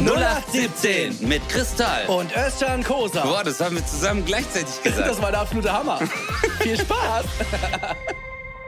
[0.00, 2.06] 0817 mit Kristall.
[2.06, 3.22] Und Özcan Kosa.
[3.22, 5.06] Boah, das haben wir zusammen gleichzeitig gesagt.
[5.06, 5.98] Das war der absolute Hammer.
[6.60, 7.26] Viel Spaß.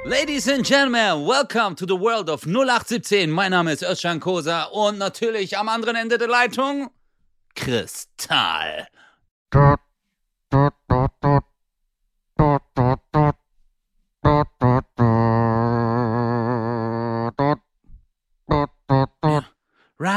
[0.05, 3.31] Ladies and Gentlemen, welcome to the world of 0817.
[3.31, 6.91] Mein Name ist Özcan Kosa und natürlich am anderen Ende der Leitung
[7.55, 8.89] Kristall.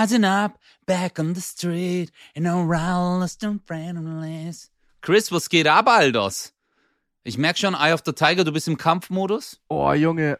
[0.05, 4.69] Rising up, back on the street, in a lost and friendless.
[5.01, 6.53] Chris, was geht ab, Aldos?
[7.23, 9.59] Ich merk schon, Eye of the Tiger, du bist im Kampfmodus.
[9.67, 10.37] Oh, Junge.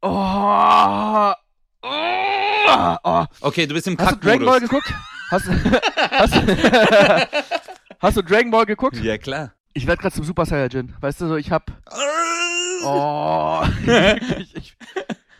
[0.00, 1.34] Oh.
[1.82, 2.96] Oh.
[3.04, 3.26] oh.
[3.42, 4.90] Okay, du bist im Hast du Dragon Ball geguckt?
[5.30, 6.34] Hast, hast,
[8.00, 8.96] hast du Dragon Ball geguckt?
[8.96, 9.52] Ja, klar.
[9.74, 10.94] Ich werde gerade zum Super Saiyajin.
[11.02, 11.70] Weißt du, so ich hab.
[12.86, 13.62] Oh.
[14.38, 14.76] ich, ich,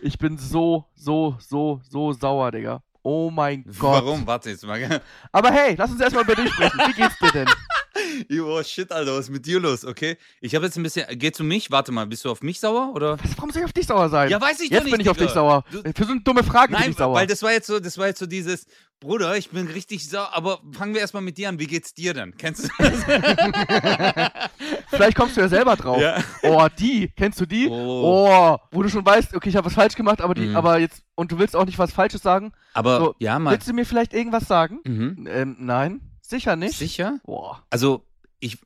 [0.03, 2.83] ich bin so, so, so, so sauer, Digga.
[3.03, 4.05] Oh mein Gott.
[4.05, 4.27] Warum?
[4.27, 5.01] Warte jetzt mal.
[5.33, 6.79] Aber hey, lass uns erstmal über dich sprechen.
[6.87, 7.49] Wie geht's dir denn?
[8.45, 9.85] oh shit, Alter, was ist mit dir los?
[9.85, 10.17] Okay.
[10.41, 11.07] Ich habe jetzt ein bisschen.
[11.19, 11.71] Geht's um mich?
[11.71, 12.93] Warte mal, bist du auf mich sauer?
[12.95, 13.19] Oder?
[13.23, 14.31] Was, warum soll ich auf dich sauer sein?
[14.31, 14.93] Ja, weiß ich jetzt nicht.
[14.93, 15.65] bin ich auf dich sauer.
[15.71, 17.15] Du, Für so eine dumme Frage nein, bin ich sauer.
[17.15, 18.67] Weil das war jetzt so, das war jetzt so dieses,
[19.01, 21.59] Bruder, ich bin richtig sauer, aber fangen wir erstmal mit dir an.
[21.59, 22.37] Wie geht's dir denn?
[22.37, 23.03] Kennst du das?
[24.91, 26.01] Vielleicht kommst du ja selber drauf.
[26.01, 26.23] Ja.
[26.43, 27.69] Oh, die, kennst du die?
[27.69, 28.29] Oh.
[28.29, 30.57] oh wo du schon weißt, okay, ich habe was falsch gemacht, aber die, Mhm.
[30.57, 32.53] aber jetzt, und du willst auch nicht was Falsches sagen.
[32.75, 33.53] Aber So, ja, mal.
[33.53, 34.81] Willst du mir vielleicht irgendwas sagen?
[34.85, 35.27] Mhm.
[35.31, 36.01] Ähm, nein,
[36.33, 36.77] sicher nicht.
[36.79, 37.21] Sicher?
[37.25, 37.63] Boah.
[37.71, 38.05] Also,
[38.41, 38.59] ich.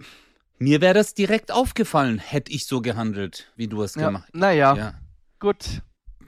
[0.58, 4.74] Mir wäre das direkt aufgefallen, hätte ich so gehandelt, wie du es Ja, gemacht naja,
[4.74, 4.94] Ja.
[5.38, 5.82] gut.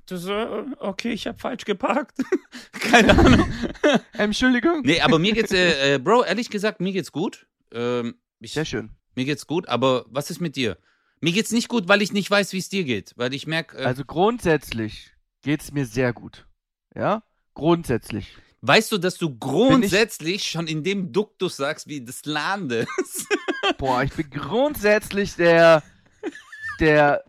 [0.05, 0.47] Das, äh,
[0.78, 2.19] okay, ich habe falsch geparkt.
[2.72, 3.50] Keine Ahnung.
[4.12, 4.83] Entschuldigung.
[4.84, 7.47] Nee, aber mir geht's, äh, äh, Bro, ehrlich gesagt, mir geht's gut.
[7.72, 8.91] Ähm, ich, Sehr schön.
[9.14, 10.77] mir geht's gut, aber was ist mit dir?
[11.20, 13.12] Mir geht's nicht gut, weil ich nicht weiß, wie es dir geht.
[13.16, 15.11] Weil ich merke, äh, Also grundsätzlich
[15.42, 16.47] geht's mir sehr gut.
[16.94, 17.22] Ja?
[17.55, 18.36] Grundsätzlich.
[18.62, 22.87] Weißt du, dass du grundsätzlich schon in dem Duktus sagst, wie des Landes.
[23.78, 25.83] Boah, ich bin grundsätzlich der,
[26.81, 27.25] der,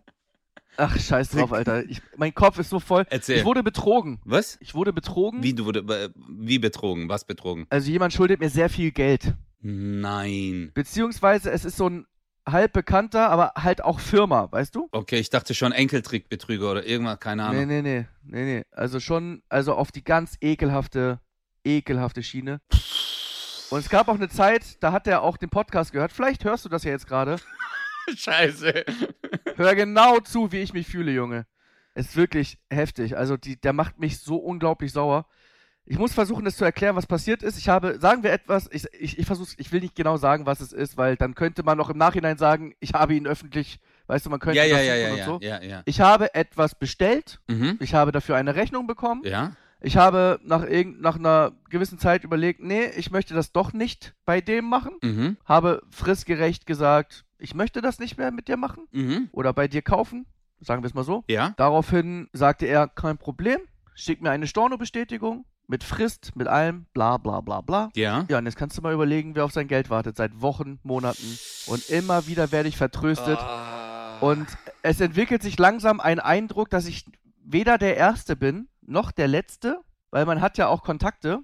[0.78, 1.84] ach, scheiß drauf, Alter.
[1.86, 3.06] Ich, mein Kopf ist so voll.
[3.10, 3.38] Erzähl.
[3.38, 4.20] Ich wurde betrogen.
[4.26, 4.58] was?
[4.62, 5.44] Ich wurde betrogen.
[5.44, 7.10] Wie du wurde, äh, wie betrogen?
[7.10, 7.66] Was betrogen?
[7.70, 9.34] Also jemand schuldet mir sehr viel Geld.
[9.62, 10.72] Nein.
[10.74, 12.06] Beziehungsweise es ist so ein
[12.48, 14.88] halb bekannter, aber halt auch Firma, weißt du?
[14.92, 17.68] Okay, ich dachte schon Enkeltrickbetrüger oder irgendwas, keine Ahnung.
[17.68, 18.64] Nee, nee, nee, nee, nee.
[18.72, 21.20] Also schon, also auf die ganz ekelhafte,
[21.64, 22.62] ekelhafte Schiene.
[23.70, 26.12] Und es gab auch eine Zeit, da hat er auch den Podcast gehört.
[26.12, 27.38] Vielleicht hörst du das ja jetzt gerade.
[28.16, 28.86] Scheiße.
[29.56, 31.46] Hör genau zu, wie ich mich fühle, Junge.
[31.94, 33.18] Es ist wirklich heftig.
[33.18, 35.28] Also die, der macht mich so unglaublich sauer.
[35.86, 37.58] Ich muss versuchen, das zu erklären, was passiert ist.
[37.58, 40.62] Ich habe, sagen wir etwas, ich, ich, ich versuche, ich will nicht genau sagen, was
[40.62, 44.26] es ist, weil dann könnte man noch im Nachhinein sagen, ich habe ihn öffentlich, weißt
[44.26, 45.40] du, man könnte Ja, ja, ja, ja, und ja, so.
[45.42, 45.82] ja, ja.
[45.86, 47.78] Ich habe etwas bestellt, Mhm.
[47.80, 49.24] ich habe dafür eine Rechnung bekommen.
[49.26, 49.54] Ja?
[49.82, 54.14] Ich habe nach, irgend, nach einer gewissen Zeit überlegt, nee, ich möchte das doch nicht
[54.26, 54.94] bei dem machen.
[55.02, 55.38] Mhm.
[55.46, 59.30] Habe fristgerecht gesagt, ich möchte das nicht mehr mit dir machen Mhm.
[59.32, 60.26] oder bei dir kaufen.
[60.60, 61.24] Sagen wir es mal so.
[61.30, 61.54] Ja?
[61.56, 63.60] Daraufhin sagte er, kein Problem,
[63.94, 67.90] schick mir eine Storno-Bestätigung mit Frist, mit allem, bla bla bla bla.
[67.96, 68.26] Ja?
[68.28, 71.38] Ja, und jetzt kannst du mal überlegen, wer auf sein Geld wartet, seit Wochen, Monaten.
[71.68, 73.38] Und immer wieder werde ich vertröstet.
[73.40, 74.18] Ah.
[74.20, 74.48] Und
[74.82, 77.06] es entwickelt sich langsam ein Eindruck, dass ich
[77.46, 79.80] weder der Erste bin, noch der Letzte,
[80.12, 81.40] weil man hat ja auch Kontakte.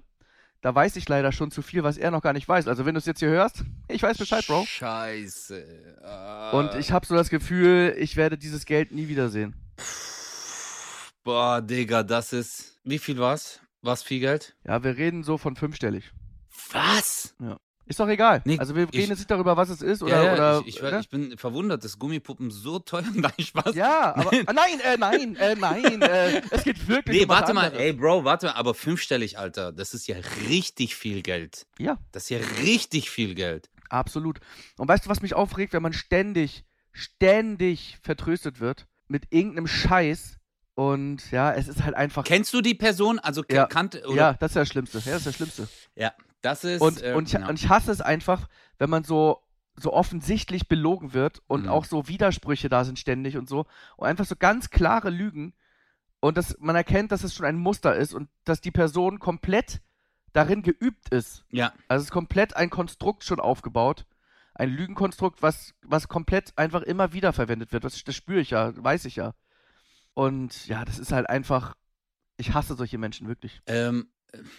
[0.62, 2.66] Da weiß ich leider schon zu viel, was er noch gar nicht weiß.
[2.66, 4.64] Also wenn du es jetzt hier hörst, ich weiß Bescheid, Bro.
[4.66, 5.96] Scheiße.
[6.02, 6.50] Ah.
[6.50, 9.54] Und ich habe so das Gefühl, ich werde dieses Geld nie wiedersehen.
[11.22, 12.78] Boah, Digga, das ist.
[12.84, 13.60] Wie viel war's?
[13.82, 14.56] War's viel Geld?
[14.64, 16.12] Ja, wir reden so von fünfstellig.
[16.72, 17.34] Was?
[17.88, 18.42] Ist doch egal.
[18.44, 20.22] Nee, also wir ich- reden jetzt nicht darüber, was es ist oder.
[20.24, 20.98] ja, oder ich, ich, ne?
[21.00, 23.74] ich bin verwundert, dass Gummipuppen so teuer Nein, Spaß.
[23.76, 24.30] Ja, aber.
[24.32, 24.44] Nein.
[24.54, 26.02] Nein, äh, nein, äh, nein.
[26.02, 29.94] Äh, es geht wirklich Nee, warte mal, ey, Bro, warte mal, aber fünfstellig, Alter, das
[29.94, 30.16] ist ja
[30.48, 31.66] richtig viel Geld.
[31.78, 33.70] Ja, Das ist ja richtig viel Geld.
[33.88, 34.40] absolut.
[34.78, 36.64] Und weißt du, was mich aufregt, wenn man ständig,
[37.10, 40.38] ständig vertröstet wird mit irgendeinem Scheiß
[40.74, 42.24] und ja, es ist halt einfach.
[42.24, 43.18] Kennst du die Person?
[43.18, 43.66] Also Ja.
[43.66, 44.98] kannte ja, das ist das Schlimmste.
[44.98, 45.68] Ja, das ist das Schlimmste.
[45.94, 46.12] Ja,
[46.42, 46.80] das ist.
[46.82, 47.48] Und, äh, und, ich, ja.
[47.48, 48.48] und ich hasse es einfach,
[48.78, 49.42] wenn man so,
[49.76, 51.68] so offensichtlich belogen wird und Mhm.
[51.68, 53.66] auch so Widersprüche da sind ständig und so.
[53.96, 55.54] Und einfach so ganz klare Lügen.
[56.20, 59.80] Und dass man erkennt, dass es schon ein Muster ist und dass die Person komplett
[60.32, 61.44] darin geübt ist.
[61.50, 64.06] ja, Also es ist komplett ein Konstrukt schon aufgebaut.
[64.54, 67.84] Ein Lügenkonstrukt, was, was komplett einfach immer wieder verwendet wird.
[67.84, 69.34] Das, das spüre ich ja, weiß ich ja.
[70.14, 71.74] Und ja, das ist halt einfach.
[72.38, 73.60] Ich hasse solche Menschen wirklich.
[73.66, 74.08] ähm,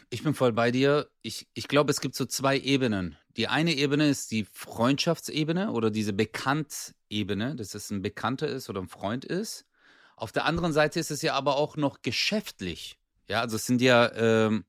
[0.10, 1.10] ich bin voll bei dir.
[1.22, 3.18] Ich, ich glaube, es gibt so zwei Ebenen.
[3.36, 8.82] Die eine Ebene ist die Freundschaftsebene oder diese Bekannt-Ebene, dass es ein Bekannter ist oder
[8.82, 9.66] ein Freund ist.
[10.16, 12.98] Auf der anderen Seite ist es ja aber auch noch geschäftlich.
[13.30, 14.66] Ja, also es sind ja ähm,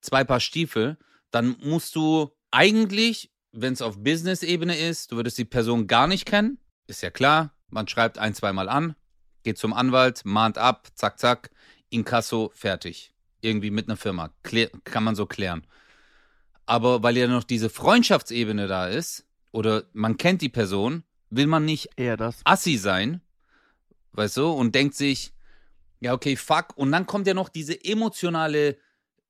[0.00, 0.98] zwei Paar Stiefel.
[1.30, 6.26] dann musst du eigentlich, wenn es auf Business-Ebene ist, du würdest die Person gar nicht
[6.26, 8.94] kennen, ist ja klar, man schreibt ein, zweimal an,
[9.42, 11.50] geht zum Anwalt, mahnt ab, zack, zack,
[11.88, 13.12] Inkasso, fertig.
[13.42, 14.30] Irgendwie mit einer Firma.
[14.42, 15.66] Klär, kann man so klären.
[16.64, 21.64] Aber weil ja noch diese Freundschaftsebene da ist, oder man kennt die Person, will man
[21.64, 22.40] nicht Eher das.
[22.44, 23.20] assi sein,
[24.12, 25.32] weißt du, und denkt sich,
[26.00, 26.76] ja, okay, fuck.
[26.76, 28.78] Und dann kommt ja noch diese emotionale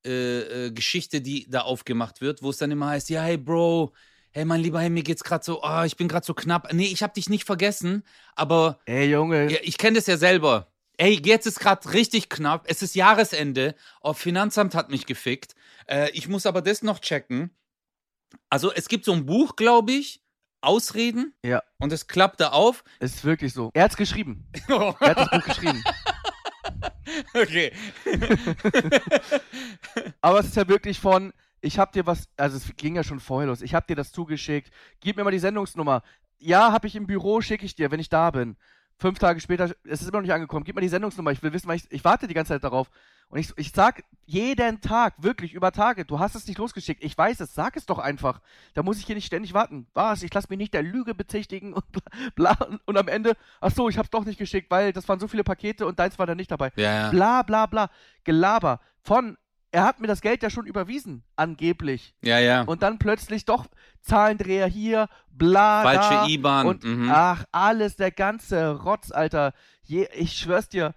[0.05, 3.93] äh, äh, Geschichte, die da aufgemacht wird, wo es dann immer heißt, ja, hey, Bro,
[4.31, 6.71] hey, mein Lieber, hey, mir geht's gerade so, oh, ich bin gerade so knapp.
[6.73, 8.03] Nee, ich hab dich nicht vergessen,
[8.35, 9.51] aber Ey, Junge.
[9.51, 10.72] ja, ich kenne das ja selber.
[10.97, 12.65] Ey, jetzt ist gerade richtig knapp.
[12.67, 13.75] Es ist Jahresende.
[14.01, 15.55] Oh, Finanzamt hat mich gefickt.
[15.87, 17.51] Äh, ich muss aber das noch checken.
[18.49, 20.21] Also, es gibt so ein Buch, glaube ich,
[20.61, 21.33] Ausreden.
[21.43, 21.63] Ja.
[21.79, 22.83] Und es klappte auf.
[22.99, 23.71] Ist wirklich so.
[23.73, 24.47] Er hat's geschrieben.
[24.67, 25.83] Er hat das Buch geschrieben.
[27.33, 27.71] okay.
[30.21, 33.19] Aber es ist ja wirklich von, ich hab dir was, also es ging ja schon
[33.19, 36.03] vorher los, ich hab dir das zugeschickt, gib mir mal die Sendungsnummer.
[36.39, 38.57] Ja, hab ich im Büro, schicke ich dir, wenn ich da bin.
[38.97, 41.51] Fünf Tage später, es ist immer noch nicht angekommen, gib mir die Sendungsnummer, ich will
[41.51, 42.89] wissen, weil ich, ich warte die ganze Zeit darauf.
[43.29, 47.17] Und ich, ich sag jeden Tag, wirklich über Tage, du hast es nicht losgeschickt, ich
[47.17, 48.39] weiß es, sag es doch einfach.
[48.75, 49.87] Da muss ich hier nicht ständig warten.
[49.93, 50.21] Was?
[50.21, 52.77] Ich lass mich nicht der Lüge bezichtigen und bla, bla.
[52.85, 55.43] Und am Ende, ach so, ich hab's doch nicht geschickt, weil das waren so viele
[55.43, 57.09] Pakete und deins war da nicht dabei Ja, ja.
[57.09, 57.89] bla bla bla.
[58.23, 59.37] Gelaber von,
[59.73, 62.13] er hat mir das Geld ja schon überwiesen, angeblich.
[62.21, 62.61] Ja, ja.
[62.61, 63.65] Und dann plötzlich doch
[64.01, 66.01] Zahlendreher hier, bla da.
[66.01, 66.67] Falsche IBAN.
[66.67, 67.09] Und mhm.
[67.11, 69.53] ach, alles, der ganze Rotz, Alter.
[69.81, 70.93] Je, ich schwör's dir,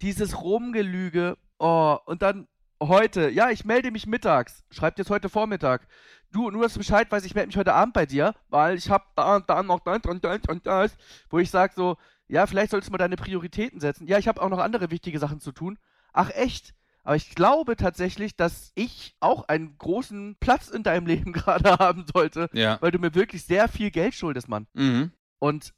[0.00, 2.46] dieses Rumgelüge, oh, und dann
[2.80, 5.88] heute, ja, ich melde mich mittags, schreibt jetzt heute Vormittag.
[6.30, 8.90] Du, nur dass du Bescheid weißt, ich melde mich heute Abend bei dir, weil ich
[8.90, 10.96] hab da und da noch das und das und das,
[11.30, 11.96] wo ich sag so,
[12.28, 14.06] ja, vielleicht solltest du mal deine Prioritäten setzen.
[14.06, 15.78] Ja, ich habe auch noch andere wichtige Sachen zu tun.
[16.12, 16.74] Ach, echt?
[17.04, 22.04] Aber ich glaube tatsächlich, dass ich auch einen großen Platz in deinem Leben gerade haben
[22.12, 22.78] sollte, Ja.
[22.80, 24.66] weil du mir wirklich sehr viel Geld schuldest, Mann.
[24.72, 25.12] Mhm.
[25.38, 25.74] Und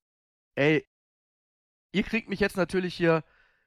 [0.54, 0.86] ey,
[1.92, 3.24] ihr kriegt mich jetzt natürlich hier,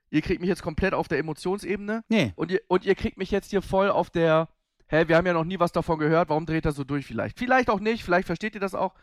[0.10, 2.34] ihr kriegt mich jetzt komplett auf der Emotionsebene Nee.
[2.36, 4.48] und ihr, und ihr kriegt mich jetzt hier voll auf der,
[4.88, 7.38] hä, wir haben ja noch nie was davon gehört, warum dreht er so durch vielleicht?
[7.38, 8.96] Vielleicht auch nicht, vielleicht versteht ihr das auch,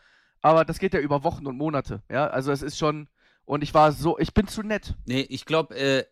[0.43, 3.09] aber das geht ja über Wochen und Monate, ja, also es ist schon,
[3.45, 4.95] und ich war so, ich bin zu nett.
[5.07, 6.05] Nee, ich glaube, äh,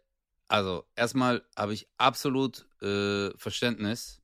[0.49, 4.23] also erstmal habe ich absolut äh, Verständnis,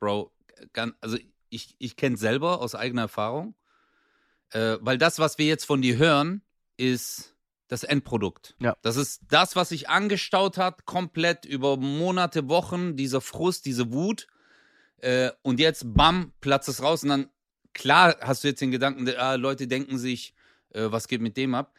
[0.00, 0.32] Bro.
[0.72, 1.18] Ganz, also
[1.50, 3.54] ich, ich kenne selber aus eigener Erfahrung,
[4.50, 6.42] äh, weil das, was wir jetzt von dir hören,
[6.76, 7.34] ist
[7.68, 8.56] das Endprodukt.
[8.60, 8.76] Ja.
[8.82, 14.26] Das ist das, was sich angestaut hat, komplett über Monate, Wochen, dieser Frust, diese Wut.
[14.98, 17.02] Äh, und jetzt, bam, platzt es raus.
[17.02, 17.28] Und dann,
[17.74, 20.34] klar, hast du jetzt den Gedanken, ah, Leute denken sich,
[20.70, 21.74] äh, was geht mit dem ab?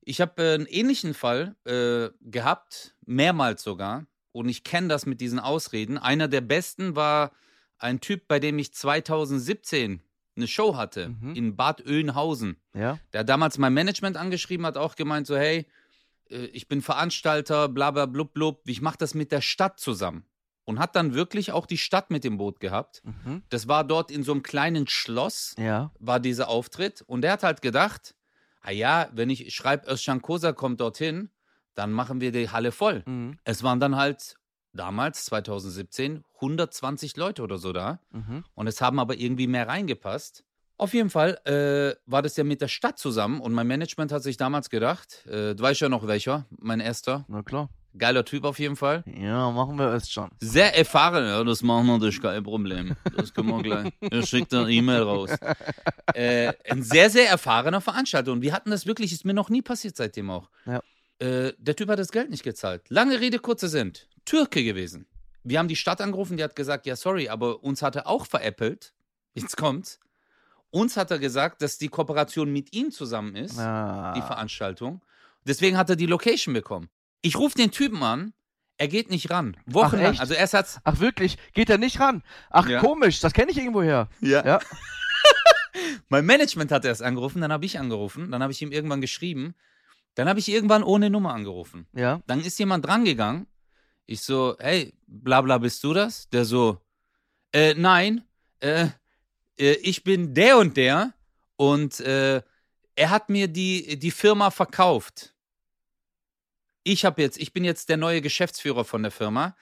[0.00, 4.06] Ich habe äh, einen ähnlichen Fall äh, gehabt, mehrmals sogar.
[4.32, 5.96] Und ich kenne das mit diesen Ausreden.
[5.98, 7.30] Einer der besten war
[7.78, 10.00] ein Typ, bei dem ich 2017
[10.36, 11.34] eine Show hatte Mhm.
[11.34, 12.56] in Bad Oeynhausen.
[12.74, 15.66] Ja, Der damals mein Management angeschrieben, hat auch gemeint, so, hey,
[16.30, 20.24] äh, ich bin Veranstalter, bla bla blub blub, ich mache das mit der Stadt zusammen.
[20.64, 23.02] Und hat dann wirklich auch die Stadt mit dem Boot gehabt.
[23.04, 23.42] mhm.
[23.50, 27.02] Das war dort in so einem kleinen Schloss, ja, war dieser Auftritt.
[27.02, 28.14] Und der hat halt gedacht,
[28.62, 31.28] ah ja, wenn ich schreibe, Özcan Kosa kommt dorthin,
[31.74, 33.02] dann machen wir die Halle voll.
[33.06, 33.38] mhm.
[33.44, 34.36] Es waren dann halt
[34.72, 38.00] damals, 2017, 120 Leute oder so da.
[38.10, 38.44] Mhm.
[38.54, 40.44] Und es haben aber irgendwie mehr reingepasst.
[40.76, 44.24] Auf jeden Fall äh, war das ja mit der Stadt zusammen und mein Management hat
[44.24, 47.68] sich damals gedacht, äh, du weißt ja noch welcher, mein erster, na klar.
[47.96, 49.04] geiler Typ auf jeden Fall.
[49.06, 50.30] Ja, machen wir es schon.
[50.40, 52.96] Sehr erfahren, ja, das machen wir, das ist kein Problem.
[53.16, 53.92] Das können wir gleich.
[54.00, 55.30] Er schickt eine E-Mail raus.
[56.12, 59.62] Äh, ein sehr, sehr erfahrener Veranstalter und wir hatten das wirklich, ist mir noch nie
[59.62, 60.50] passiert seitdem auch.
[60.66, 60.82] Ja.
[61.18, 62.82] Äh, der Typ hat das Geld nicht gezahlt.
[62.88, 63.92] Lange Rede, kurzer Sinn.
[64.24, 65.06] Türke gewesen.
[65.44, 68.26] Wir haben die Stadt angerufen, die hat gesagt, ja, sorry, aber uns hat er auch
[68.26, 68.94] veräppelt.
[69.34, 70.00] Jetzt kommt's.
[70.70, 74.12] Uns hat er gesagt, dass die Kooperation mit ihm zusammen ist, Ah.
[74.16, 75.02] die Veranstaltung.
[75.46, 76.88] Deswegen hat er die Location bekommen.
[77.20, 78.32] Ich rufe den Typen an,
[78.78, 79.56] er geht nicht ran.
[79.66, 80.12] Wochenlang.
[80.12, 80.20] echt?
[80.20, 80.80] Also erst hat's.
[80.82, 81.36] Ach wirklich?
[81.52, 82.22] Geht er nicht ran?
[82.50, 82.80] Ach Ja.
[82.80, 84.08] komisch, das kenne ich irgendwoher.
[84.20, 84.44] Ja.
[84.44, 84.58] Ja.
[86.08, 89.54] Mein Management hat erst angerufen, dann habe ich angerufen, dann habe ich ihm irgendwann geschrieben,
[90.14, 91.86] dann habe ich irgendwann ohne Nummer angerufen.
[91.92, 92.20] Ja.
[92.26, 93.46] Dann ist jemand drangegangen.
[94.06, 96.28] Ich so, hey, bla bla, bist du das?
[96.28, 96.78] Der so,
[97.52, 98.24] äh, nein,
[98.60, 98.88] äh,
[99.58, 101.14] äh, ich bin der und der
[101.56, 102.42] und äh,
[102.96, 105.34] er hat mir die, die Firma verkauft.
[106.84, 109.56] Ich habe jetzt, ich bin jetzt der neue Geschäftsführer von der Firma.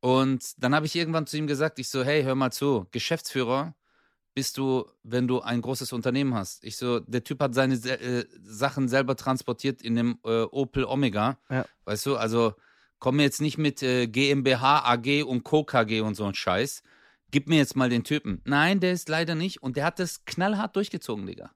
[0.00, 3.74] Und dann habe ich irgendwann zu ihm gesagt, ich so, hey, hör mal zu, Geschäftsführer
[4.34, 6.64] bist du, wenn du ein großes Unternehmen hast.
[6.64, 10.84] Ich so, der Typ hat seine Se- äh, Sachen selber transportiert in dem äh, Opel
[10.84, 11.38] Omega.
[11.50, 11.66] Ja.
[11.84, 12.54] Weißt du, also
[12.98, 15.64] komm jetzt nicht mit äh, GmbH, AG und Co.
[15.64, 16.82] KG und so ein Scheiß.
[17.30, 18.40] gib mir jetzt mal den Typen.
[18.44, 19.62] Nein, der ist leider nicht.
[19.62, 21.50] Und der hat das knallhart durchgezogen, Digga.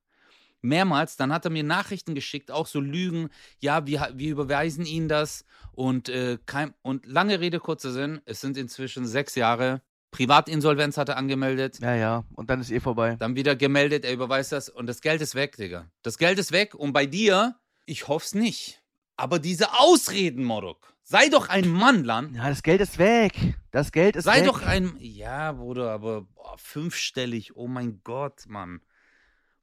[0.62, 3.28] Mehrmals, dann hat er mir Nachrichten geschickt, auch so Lügen,
[3.60, 8.40] ja, wir, wir überweisen Ihnen das und, äh, kein, und lange Rede, kurzer Sinn, es
[8.40, 9.82] sind inzwischen sechs Jahre.
[10.16, 12.24] Privatinsolvenz hat er angemeldet, Ja, ja.
[12.34, 13.16] Und dann ist eh vorbei.
[13.18, 15.90] dann wieder gemeldet, er überweist das und das Geld ist weg, Digga.
[16.02, 18.82] Das Geld ist weg und bei dir, ich hoff's nicht.
[19.18, 22.34] Aber diese Ausreden, Morok, sei doch ein Mann, Lan.
[22.34, 23.32] Ja, das Geld ist weg.
[23.72, 24.46] Das Geld ist Sei weg.
[24.46, 24.96] doch ein.
[25.00, 27.54] Ja, Bruder, aber boah, fünfstellig.
[27.54, 28.80] Oh mein Gott, Mann.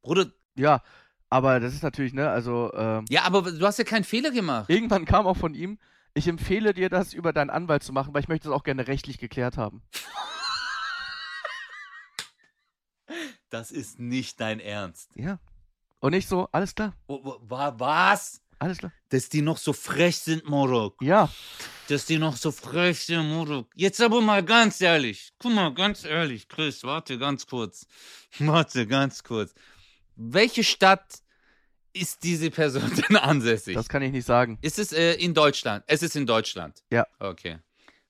[0.04, 0.84] Bruder, Ja,
[1.32, 4.70] aber das ist natürlich, ne, also, ähm, ja, aber du hast ja keinen Fehler gemacht.
[4.70, 5.80] irgendwann kam auch von ihm,
[6.14, 8.88] ich empfehle dir das über deinen Anwalt zu machen, weil ich möchte das auch gerne
[8.88, 9.82] rechtlich geklärt haben.
[13.54, 15.12] Das ist nicht dein Ernst.
[15.16, 15.38] Ja.
[16.00, 18.42] Und ich so, alles klar, wa- was?
[18.58, 18.92] alles klar.
[19.10, 21.00] Dass die noch so frech sind, Morok.
[21.04, 21.30] Ja,
[21.88, 23.70] Dass die noch so frech sind, Morok.
[23.76, 25.34] Jetzt aber mal ganz ehrlich.
[25.38, 27.86] Guck mal, ganz ehrlich, Chris, warte ganz kurz.
[28.40, 29.54] Warte ganz kurz.
[30.16, 31.20] Welche Stadt
[31.94, 33.76] ist diese Person denn ansässig?
[33.76, 34.58] das kann ich nicht sagen.
[34.64, 35.84] Ist es äh, in Deutschland?
[35.86, 36.84] Es ist in Deutschland.
[36.90, 37.06] Ja.
[37.20, 37.60] Okay.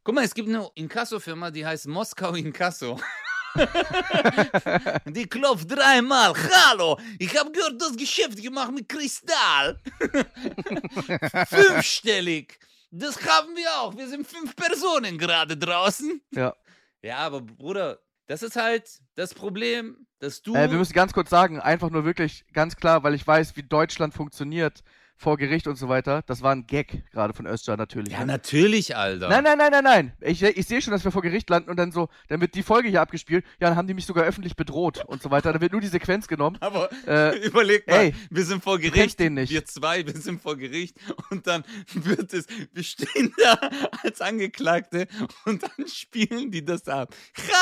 [0.05, 2.97] Guck mal, es gibt eine Inkasso-Firma, die heißt Moskau Inkasso.
[5.05, 6.33] die klopft dreimal.
[6.67, 9.79] Hallo, ich habe gehört, du hast Geschäft gemacht mit Kristall.
[11.47, 12.59] Fünfstellig.
[12.91, 13.97] Das haben wir auch.
[13.97, 16.21] Wir sind fünf Personen gerade draußen.
[16.31, 16.55] Ja.
[17.01, 20.55] Ja, aber Bruder, das ist halt das Problem, dass du.
[20.55, 23.63] Äh, wir müssen ganz kurz sagen, einfach nur wirklich ganz klar, weil ich weiß, wie
[23.63, 24.83] Deutschland funktioniert
[25.15, 26.21] vor Gericht und so weiter.
[26.25, 28.11] Das war ein Gag gerade von Özcan natürlich.
[28.13, 28.25] ja, ne?
[28.25, 29.29] natürlich, Alter.
[29.29, 30.13] Nein, nein, nein, nein, nein.
[30.21, 32.63] Ich, ich sehe schon, dass wir vor Gericht landen und dann so, dann wird die
[32.63, 33.45] Folge hier abgespielt.
[33.59, 35.53] Ja, dann haben die mich sogar öffentlich bedroht und so weiter.
[35.53, 36.57] Dann wird nur die Sequenz genommen.
[36.59, 39.19] Aber Äh, überleg mal, ey, wir sind vor Gericht.
[39.19, 39.51] den nicht.
[39.51, 40.97] Wir zwei, wir sind vor Gericht
[41.29, 43.57] und dann wird es, wir stehen da
[44.03, 45.07] als Angeklagte
[45.45, 47.15] und dann spielen die das ab.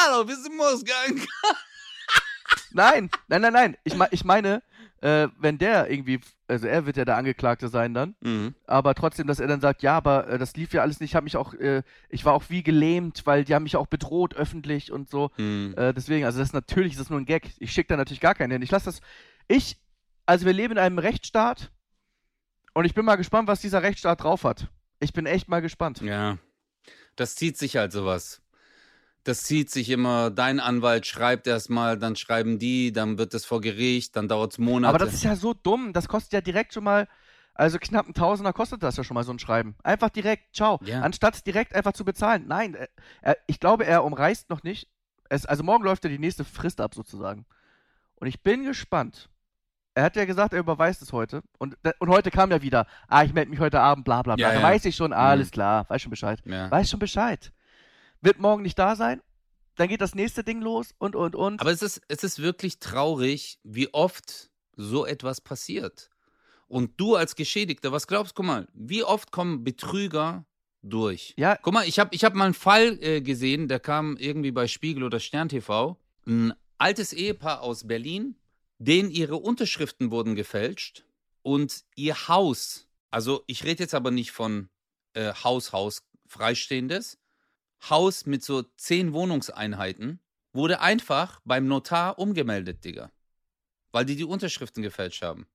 [0.05, 0.93] Hallo, wir sind Moskau.
[2.73, 3.77] Nein, nein, nein, nein.
[3.83, 4.61] Ich, ich meine,
[5.01, 6.19] äh, wenn der irgendwie,
[6.51, 8.53] also er wird ja der Angeklagte sein dann, Mhm.
[8.67, 11.11] aber trotzdem, dass er dann sagt, ja, aber äh, das lief ja alles nicht.
[11.11, 13.87] Ich habe mich auch, äh, ich war auch wie gelähmt, weil die haben mich auch
[13.87, 15.31] bedroht öffentlich und so.
[15.37, 15.73] Mhm.
[15.77, 17.49] Äh, deswegen, also das ist natürlich, das ist nur ein Gag.
[17.59, 18.61] Ich schicke da natürlich gar keinen hin.
[18.61, 19.01] Ich lasse das.
[19.47, 19.77] Ich,
[20.25, 21.71] also wir leben in einem Rechtsstaat
[22.73, 24.67] und ich bin mal gespannt, was dieser Rechtsstaat drauf hat.
[24.99, 26.01] Ich bin echt mal gespannt.
[26.01, 26.37] Ja,
[27.15, 28.41] das zieht sich halt sowas.
[29.23, 33.61] Das zieht sich immer, dein Anwalt schreibt erstmal, dann schreiben die, dann wird es vor
[33.61, 34.89] Gericht, dann dauert es Monate.
[34.95, 35.93] Aber das ist ja so dumm.
[35.93, 37.07] Das kostet ja direkt schon mal,
[37.53, 39.75] also knapp ein Tausender kostet das ja schon mal so ein Schreiben.
[39.83, 40.79] Einfach direkt, ciao.
[40.83, 41.01] Ja.
[41.01, 42.45] Anstatt direkt einfach zu bezahlen.
[42.47, 42.89] Nein, er,
[43.21, 44.87] er, ich glaube, er umreißt noch nicht.
[45.29, 47.45] Es, also morgen läuft ja die nächste Frist ab sozusagen.
[48.15, 49.29] Und ich bin gespannt.
[49.93, 51.43] Er hat ja gesagt, er überweist es heute.
[51.59, 54.47] Und, und heute kam ja wieder, ah, ich melde mich heute Abend, bla bla bla.
[54.47, 54.65] Ja, da ja.
[54.65, 55.51] weiß ich schon, alles Mhm.
[55.51, 56.41] klar, weiß schon Bescheid.
[56.45, 57.51] Weiß schon Bescheid.
[58.21, 59.21] Wird morgen nicht da sein.
[59.75, 61.59] Dann geht das nächste Ding los und und und.
[61.59, 66.09] Aber es ist, es ist wirklich traurig, wie oft so etwas passiert.
[66.67, 70.45] Und du als Geschädigter, was glaubst du, guck mal, wie oft kommen Betrüger
[70.81, 71.33] durch?
[71.37, 74.51] ja, Guck mal, ich habe ich hab mal einen Fall äh, gesehen, der kam irgendwie
[74.51, 75.97] bei Spiegel oder Stern TV.
[76.25, 78.35] Ein altes Ehepaar aus Berlin,
[78.77, 81.03] denen ihre Unterschriften wurden gefälscht
[81.41, 84.69] und ihr Haus, also ich rede jetzt aber nicht von
[85.13, 87.19] äh, Haus, Haus, freistehendes,
[87.89, 90.19] Haus mit so zehn Wohnungseinheiten,
[90.53, 93.11] wurde einfach beim Notar umgemeldet, Digga.
[93.91, 95.47] Weil die die Unterschriften gefälscht haben.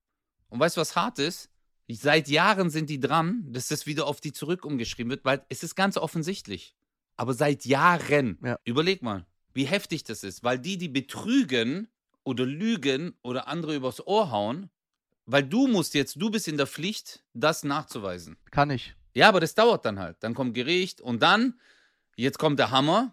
[0.48, 1.50] Und weißt du, was hart ist?
[1.88, 5.62] Seit Jahren sind die dran, dass das wieder auf die zurück umgeschrieben wird, weil es
[5.62, 6.74] ist ganz offensichtlich.
[7.16, 8.38] Aber seit Jahren.
[8.42, 8.58] Ja.
[8.64, 10.42] Überleg mal, wie heftig das ist.
[10.42, 11.88] Weil die, die betrügen
[12.24, 14.68] oder lügen oder andere übers Ohr hauen,
[15.26, 18.36] weil du musst jetzt, du bist in der Pflicht, das nachzuweisen.
[18.50, 18.94] kann ich.
[19.14, 20.16] Ja, aber das dauert dann halt.
[20.20, 21.58] Dann kommt Gericht und dann,
[22.16, 23.12] jetzt kommt der Hammer.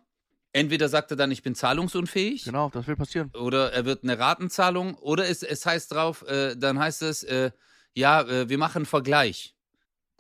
[0.56, 3.32] Entweder sagt er dann, ich bin zahlungsunfähig Genau, das will passieren.
[3.36, 7.50] oder er wird eine Ratenzahlung oder es, es heißt drauf, äh, dann heißt es, äh,
[7.96, 9.56] ja, äh, wir machen einen Vergleich.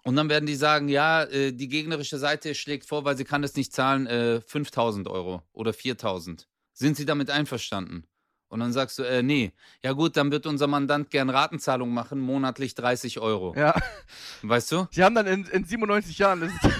[0.03, 3.43] Und dann werden die sagen, ja, äh, die gegnerische Seite schlägt vor, weil sie kann
[3.43, 6.47] es nicht zahlen, äh, 5000 Euro oder 4000.
[6.73, 8.07] Sind sie damit einverstanden?
[8.47, 9.53] Und dann sagst du, äh, nee.
[9.83, 13.53] Ja gut, dann wird unser Mandant gern Ratenzahlung machen, monatlich 30 Euro.
[13.55, 13.75] Ja.
[14.41, 14.87] Weißt du?
[14.91, 16.41] Sie haben dann in, in 97 Jahren.
[16.41, 16.75] Das ist,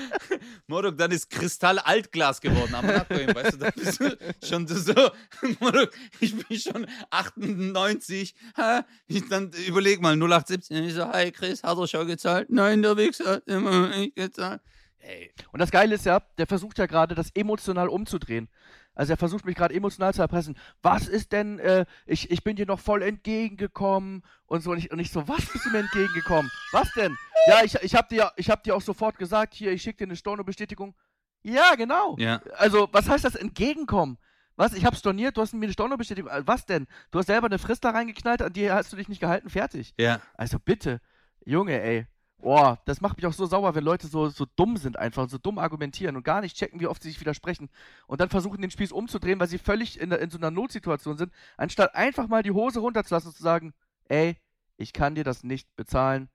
[0.66, 4.94] Morok, dann ist Kristall Altglas geworden am Nacken, weißt du, dann bist du schon so,
[5.60, 11.62] Morok, ich bin schon 98, ha, ich dann überleg mal, 0817, ich so, hi Chris,
[11.62, 12.50] hat er schon gezahlt?
[12.50, 14.60] Nein, der Wichser hat immer nicht gezahlt.
[14.98, 18.48] Hey, und das Geile ist ja, der versucht ja gerade, das emotional umzudrehen.
[18.94, 20.56] Also er versucht mich gerade emotional zu erpressen.
[20.82, 24.72] Was ist denn, äh, ich, ich bin dir noch voll entgegengekommen und so.
[24.72, 26.50] Und ich, und ich so, was bist du mir entgegengekommen?
[26.72, 27.16] Was denn?
[27.46, 30.04] Ja, ich, ich hab dir, ich hab dir auch sofort gesagt, hier, ich schicke dir
[30.04, 30.94] eine Storno-Bestätigung.
[31.42, 32.16] Ja, genau.
[32.18, 32.40] Ja.
[32.56, 34.18] Also, was heißt das entgegenkommen?
[34.56, 34.74] Was?
[34.74, 36.30] Ich hab storniert, du hast mir eine Stornobestätigung.
[36.30, 36.86] Äh, Was denn?
[37.10, 39.94] Du hast selber eine Frist da reingeknallt, an die hast du dich nicht gehalten, fertig.
[39.98, 40.20] Ja.
[40.34, 41.00] Also bitte,
[41.44, 42.06] Junge, ey.
[42.42, 45.38] Boah, das macht mich auch so sauer, wenn Leute so, so dumm sind einfach, so
[45.38, 47.70] dumm argumentieren und gar nicht checken, wie oft sie sich widersprechen
[48.08, 51.32] und dann versuchen, den Spieß umzudrehen, weil sie völlig in, in so einer Notsituation sind,
[51.56, 53.74] anstatt einfach mal die Hose runterzulassen und zu sagen,
[54.08, 54.36] ey,
[54.76, 56.28] ich kann dir das nicht bezahlen,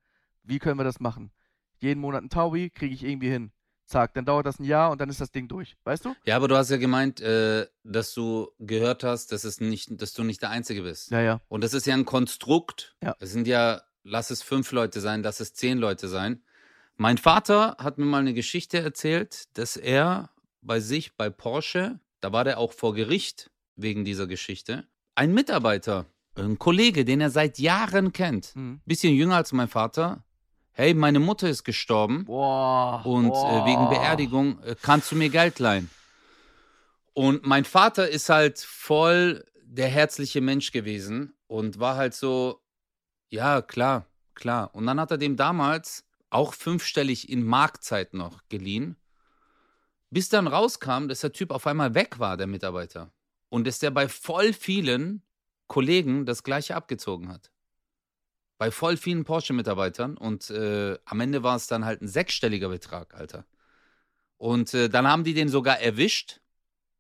[0.44, 1.32] wie können wir das machen?
[1.80, 3.52] Jeden Monat ein Taui, kriege ich irgendwie hin.
[3.86, 6.16] Zack, dann dauert das ein Jahr und dann ist das Ding durch, weißt du?
[6.26, 10.14] Ja, aber du hast ja gemeint, äh, dass du gehört hast, dass es nicht, dass
[10.14, 11.12] du nicht der Einzige bist.
[11.12, 11.42] Ja, ja.
[11.48, 12.96] Und das ist ja ein Konstrukt.
[13.02, 13.16] Ja.
[13.20, 16.42] Es sind ja, lass es fünf Leute sein, lass es zehn Leute sein.
[16.96, 22.32] Mein Vater hat mir mal eine Geschichte erzählt, dass er bei sich bei Porsche, da
[22.32, 27.60] war der auch vor Gericht wegen dieser Geschichte, ein Mitarbeiter, ein Kollege, den er seit
[27.60, 28.82] Jahren kennt, Hm.
[28.86, 30.24] bisschen jünger als mein Vater.
[30.72, 33.02] Hey, meine Mutter ist gestorben Boah.
[33.06, 33.64] und boah.
[33.64, 35.90] äh, wegen Beerdigung äh, kannst du mir Geld leihen.
[37.14, 42.62] Und mein Vater ist halt voll der herzliche Mensch gewesen und war halt so,
[43.30, 44.06] ja, klar,
[44.36, 44.74] klar.
[44.74, 48.98] Und dann hat er dem damals auch fünfstellig in Marktzeit noch geliehen,
[50.10, 53.12] bis dann rauskam, dass der Typ auf einmal weg war, der Mitarbeiter.
[53.50, 55.22] Und dass der bei voll vielen
[55.68, 57.52] Kollegen das gleiche abgezogen hat.
[58.58, 63.14] Bei voll vielen Porsche-Mitarbeitern und äh, am Ende war es dann halt ein sechsstelliger Betrag,
[63.14, 63.46] Alter.
[64.38, 66.42] Und äh, dann haben die den sogar erwischt.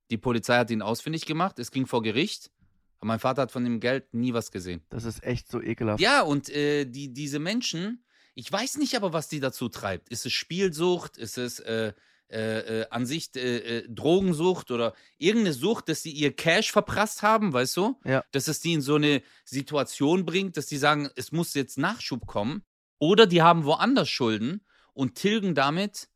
[0.10, 1.60] Die Polizei hat ihn ausfindig gemacht.
[1.60, 2.52] Es ging vor Gericht.
[3.00, 4.82] Aber mein Vater hat von dem Geld nie was gesehen.
[4.90, 6.02] Das ist echt so ekelhaft.
[6.02, 10.10] Ja, und äh, die, diese Menschen, ich weiß nicht aber, was die dazu treibt.
[10.10, 11.18] Ist es Spielsucht?
[11.18, 11.94] Ist es äh,
[12.30, 17.24] äh, äh, an sich äh, äh, Drogensucht oder irgendeine Sucht, dass sie ihr Cash verprasst
[17.24, 17.98] haben, weißt du?
[18.04, 18.22] Ja.
[18.34, 22.28] Dass es die in so eine Situation bringt, dass die sagen, es muss jetzt Nachschub
[22.28, 22.64] kommen.
[23.00, 26.10] Oder die haben woanders Schulden und tilgen damit,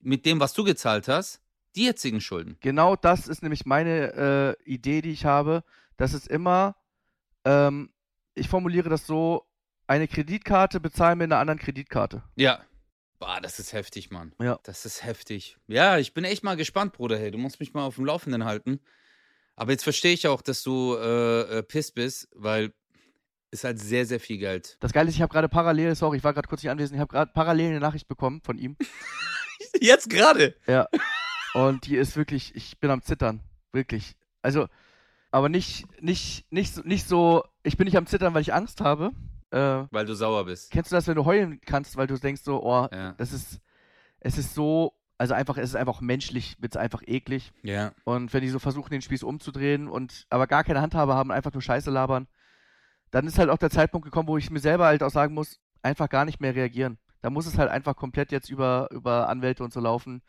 [0.00, 1.42] mit dem, was du gezahlt hast,
[1.76, 2.56] die jetzigen Schulden.
[2.60, 5.64] Genau das ist nämlich meine Idee, die ich habe.
[5.96, 6.76] Das ist immer,
[7.44, 7.90] ähm,
[8.34, 9.46] ich formuliere das so,
[9.86, 12.22] eine Kreditkarte bezahlen mit einer anderen Kreditkarte.
[12.36, 12.60] Ja.
[13.18, 14.34] Boah, das ist heftig, Mann.
[14.40, 14.58] Ja.
[14.64, 15.56] Das ist heftig.
[15.66, 17.18] Ja, ich bin echt mal gespannt, Bruder.
[17.18, 18.80] Hey, du musst mich mal auf dem Laufenden halten.
[19.56, 22.72] Aber jetzt verstehe ich auch, dass du äh, äh, piss bist, weil
[23.50, 24.76] ist halt sehr, sehr viel Geld.
[24.80, 27.00] Das Geile ist, ich habe gerade parallel, sorry, ich war gerade kurz nicht anwesend, ich
[27.00, 28.76] habe gerade parallel eine Nachricht bekommen von ihm.
[29.80, 30.56] Jetzt gerade.
[30.66, 30.88] Ja.
[31.54, 33.40] Und die ist wirklich, ich bin am Zittern.
[33.72, 34.16] Wirklich.
[34.42, 34.66] Also,
[35.34, 38.80] aber nicht, nicht, nicht, so- nicht so, ich bin nicht am Zittern, weil ich Angst
[38.80, 39.10] habe.
[39.50, 40.70] Äh, Weil du sauer bist.
[40.70, 43.12] kennst du das, wenn du heulen kannst, weil du denkst so, oh, Ja.
[43.12, 43.60] das ist,
[44.20, 47.52] es ist so, also einfach, es ist einfach menschlich, wird es einfach eklig.
[47.62, 47.92] Ja.
[48.04, 51.52] Und wenn die so versuchen, den Spieß umzudrehen und aber gar keine Handhabe haben, einfach
[51.52, 52.26] nur Scheiße labern,
[53.12, 55.60] dann ist halt auch der Zeitpunkt gekommen, wo ich mir selber halt auch sagen muss,
[55.82, 56.98] einfach gar nicht mehr reagieren.
[57.22, 60.22] Da muss es halt einfach komplett jetzt über, über Anwälte und so laufen.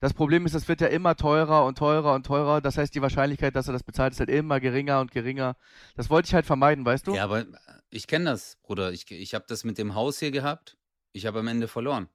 [0.00, 2.62] Das Problem ist, es wird ja immer teurer und teurer und teurer.
[2.62, 5.56] Das heißt, die Wahrscheinlichkeit, dass er das bezahlt, ist halt immer geringer und geringer.
[5.94, 7.14] Das wollte ich halt vermeiden, weißt du?
[7.14, 7.44] Ja, aber
[7.90, 8.92] ich kenne das, Bruder.
[8.92, 10.78] Ich, ich habe das mit dem Haus hier gehabt.
[11.12, 12.08] Ich habe am Ende verloren.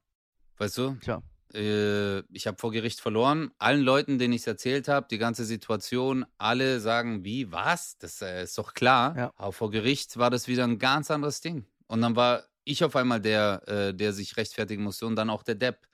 [0.58, 0.96] Weißt du?
[1.00, 1.22] Tja.
[1.54, 3.52] Äh, ich habe vor Gericht verloren.
[3.58, 7.98] Allen Leuten, denen ich es erzählt habe, die ganze Situation, alle sagen, wie, was?
[7.98, 9.16] Das äh, ist doch klar.
[9.16, 9.32] Ja.
[9.36, 11.66] Aber vor Gericht war das wieder ein ganz anderes Ding.
[11.86, 15.44] Und dann war ich auf einmal der, äh, der sich rechtfertigen musste und dann auch
[15.44, 15.86] der Depp.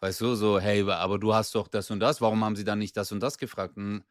[0.00, 2.78] Weißt du, so, hey, aber du hast doch das und das, warum haben sie dann
[2.78, 3.76] nicht das und das gefragt?
[3.76, 4.04] Und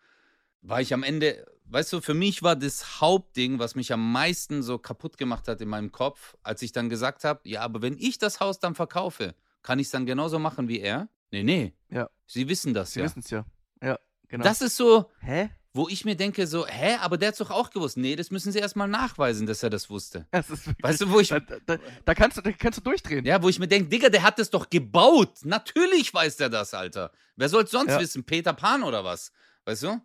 [0.62, 4.63] war ich am Ende, weißt du, für mich war das Hauptding, was mich am meisten
[4.63, 7.97] so kaputt gemacht hat in meinem Kopf, als ich dann gesagt habe, ja, aber wenn
[7.97, 11.08] ich das Haus dann verkaufe, kann ich es dann genauso machen wie er?
[11.32, 11.73] Nee, nee.
[11.89, 12.10] Ja.
[12.26, 13.06] Sie wissen das Sie ja.
[13.06, 13.45] wissen es ja.
[13.82, 14.43] Ja, genau.
[14.43, 15.50] Das ist so, Hä?
[15.73, 17.97] Wo ich mir denke, so, hä, aber der hat doch auch gewusst.
[17.97, 20.25] Nee, das müssen sie erstmal nachweisen, dass er das wusste.
[20.32, 23.25] Das wirklich, Weißt du, wo ich, da, da, da, kannst du, da kannst du durchdrehen.
[23.25, 25.34] ja, wo ich mir denke, Digga, der hat das doch gebaut.
[25.43, 27.12] Natürlich weiß der das, Alter.
[27.36, 27.99] Wer soll sonst Ja.
[27.99, 28.23] wissen?
[28.23, 29.32] Peter Pan oder was?
[29.65, 30.01] Weißt du?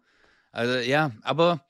[0.50, 1.64] Also, ja, aber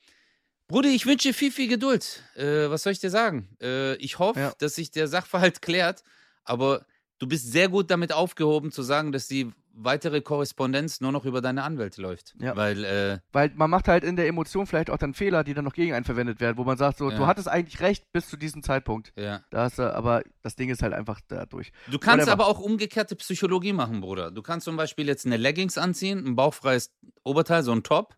[0.67, 2.23] Bruder, ich wünsche dir viel, viel Geduld.
[2.35, 3.49] Äh, was soll ich dir sagen?
[3.61, 4.53] Äh, ich hoffe, Ja.
[4.59, 6.03] dass sich der Sachverhalt klärt,
[6.45, 6.87] aber
[7.19, 11.41] du bist sehr gut damit aufgehoben zu sagen, dass die weitere Korrespondenz nur noch über
[11.41, 12.35] deine Anwälte läuft.
[12.39, 12.55] Ja.
[12.57, 15.65] Weil, äh, Weil man macht halt in der Emotion vielleicht auch dann Fehler, die dann
[15.65, 17.17] noch gegen einen verwendet werden, wo man sagt, so, Ja.
[17.17, 19.13] du hattest eigentlich recht bis zu diesem Zeitpunkt.
[19.17, 19.41] ja.
[19.51, 21.73] Da hast du, aber das Ding ist halt einfach dadurch.
[21.91, 22.33] Du kannst Whatever.
[22.45, 24.31] aber auch umgekehrte Psychologie machen, Bruder.
[24.31, 26.93] Du kannst zum Beispiel jetzt eine Leggings anziehen, ein bauchfreies
[27.25, 28.17] Oberteil, so ein Top,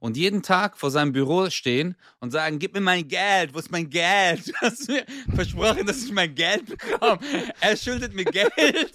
[0.00, 3.70] und jeden Tag vor seinem Büro stehen und sagen, gib mir mein Geld, wo ist
[3.70, 4.46] mein Geld?
[4.48, 7.18] Du hast mir versprochen, dass ich mein Geld bekomme.
[7.60, 8.52] Er schuldet mir Geld.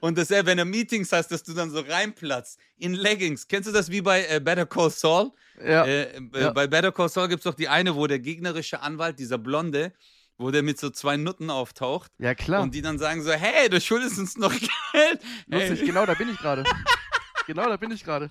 [0.00, 3.46] und dass er, wenn er Meetings hast, dass du dann so reinplatzt in Leggings.
[3.48, 5.30] Kennst du das wie bei äh, Better Call Saul?
[5.64, 5.84] Ja.
[5.84, 6.50] Äh, äh, Ja.
[6.52, 9.92] Bei Better Call Saul gibt es doch die eine, wo der gegnerische Anwalt, dieser Blonde,
[10.38, 12.62] wo der mit so zwei Nutten auftaucht Ja, klar.
[12.62, 14.52] und die dann sagen so, hey, du schuldest uns noch
[14.92, 15.20] Geld.
[15.46, 16.64] Lustig, Hey, genau da bin ich gerade.
[17.46, 18.28] genau da bin ich gerade.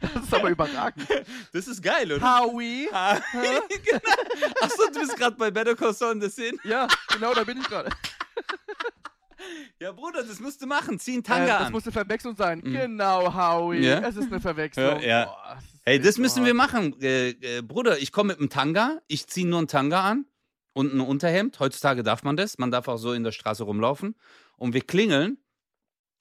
[0.00, 1.06] Das ist aber überragend.
[1.52, 2.38] das ist geil, oder?
[2.40, 2.88] Howie.
[2.92, 4.00] Ah, genau.
[4.60, 6.56] Achso, du bist gerade bei Better Call Saul in the Scene.
[6.64, 7.90] Ja, genau da bin ich gerade.
[9.80, 10.98] Ja, Bruder, das musst du machen.
[10.98, 11.72] Zieh einen Äh, Tanga das an.
[11.72, 12.60] musste Verwechslung sein.
[12.64, 12.72] Mhm.
[12.72, 13.78] Genau, Howie.
[13.86, 13.98] Ja?
[14.00, 15.00] Es ist eine Verwechslung.
[15.00, 15.24] Ja, ja.
[15.26, 16.46] Boah, das echt- das müssen boah.
[16.46, 17.00] wir machen.
[17.02, 20.26] Äh, äh, Bruder, ich komme mit einem Tanga, ich ziehe nur einen Tanga an
[20.72, 21.58] und ein Unterhemd.
[21.60, 22.58] Heutzutage darf man das.
[22.58, 24.14] Man darf auch so in der Straße rumlaufen.
[24.56, 25.38] Und wir klingeln.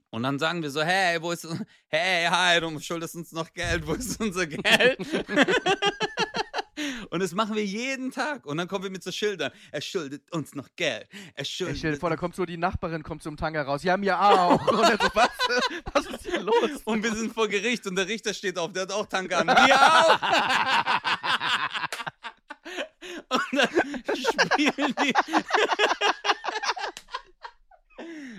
[0.10, 1.48] Und dann sagen wir so, hey, wo ist,
[1.88, 5.00] hey, hi, du schuldest uns noch Geld, wo ist unser Geld?
[7.14, 8.44] und das machen wir jeden Tag.
[8.48, 11.08] Und dann kommen wir mit so Schildern, er schuldet uns noch Geld.
[11.36, 13.84] Er Ich stell dir schuldet vor, da kommt so die Nachbarin, kommt zum Tanga raus.
[13.84, 14.68] Ja, mir auch.
[14.72, 15.30] Und er so, was?
[15.94, 16.82] Was ist hier los?
[16.86, 19.46] Und wir sind vor Gericht und der Richter steht auf, der hat auch Tank an.
[19.46, 20.20] Wir auch!
[23.30, 23.70] und dann
[24.16, 25.14] spielen die.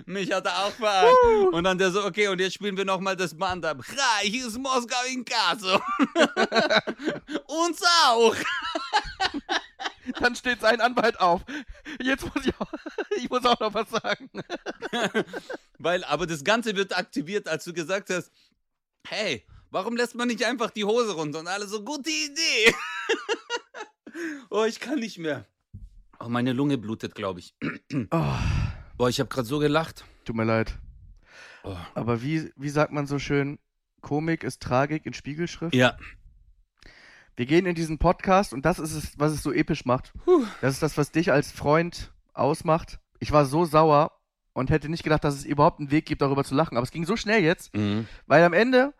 [0.05, 1.53] Mich hat er auch verarscht.
[1.53, 3.81] Und dann der so, okay, und jetzt spielen wir nochmal das Band ab.
[3.87, 5.79] Ha, hier ist Moskau in Kaso.
[7.47, 8.35] Uns auch.
[10.19, 11.41] Dann steht sein Anwalt auf.
[12.01, 12.71] Jetzt muss ich auch,
[13.17, 14.29] ich muss auch noch was sagen.
[15.79, 18.31] Weil, aber das Ganze wird aktiviert, als du gesagt hast,
[19.07, 21.39] hey, warum lässt man nicht einfach die Hose runter?
[21.39, 22.73] Und alle so, gute Idee.
[24.49, 25.45] oh, ich kann nicht mehr.
[26.19, 27.55] Oh, meine Lunge blutet, glaube ich.
[28.11, 28.35] Oh,
[28.97, 30.05] Boah, ich habe gerade so gelacht.
[30.25, 30.77] tut mir leid.
[31.63, 31.75] Oh.
[31.95, 33.59] Aber wie, wie sagt man so schön,
[34.01, 35.73] Komik ist Tragik in Spiegelschrift?
[35.75, 35.97] Ja.
[37.35, 40.13] Wir gehen in diesen Podcast und das ist es, was es so episch macht.
[40.23, 40.45] Puh.
[40.61, 42.99] Das ist das, was dich als Freund ausmacht.
[43.19, 44.11] Ich war so sauer
[44.53, 46.77] und hätte nicht gedacht, dass es überhaupt einen Weg gibt, darüber zu lachen.
[46.77, 48.07] Aber es ging so schnell jetzt, Mhm.
[48.27, 48.93] weil am Ende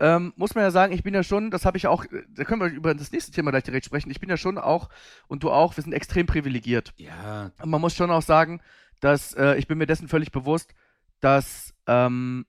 [0.00, 2.60] ähm, muss man ja sagen, ich bin ja schon, das habe ich auch, da können
[2.60, 4.10] wir über das nächste Thema gleich direkt sprechen.
[4.10, 4.88] Ich bin ja schon auch
[5.28, 6.92] und du auch, wir sind extrem privilegiert.
[6.96, 7.52] Ja.
[7.62, 8.60] Und man muss schon auch sagen,
[9.00, 10.74] dass äh, ich bin mir dessen völlig bewusst,
[11.20, 12.46] dass ähm,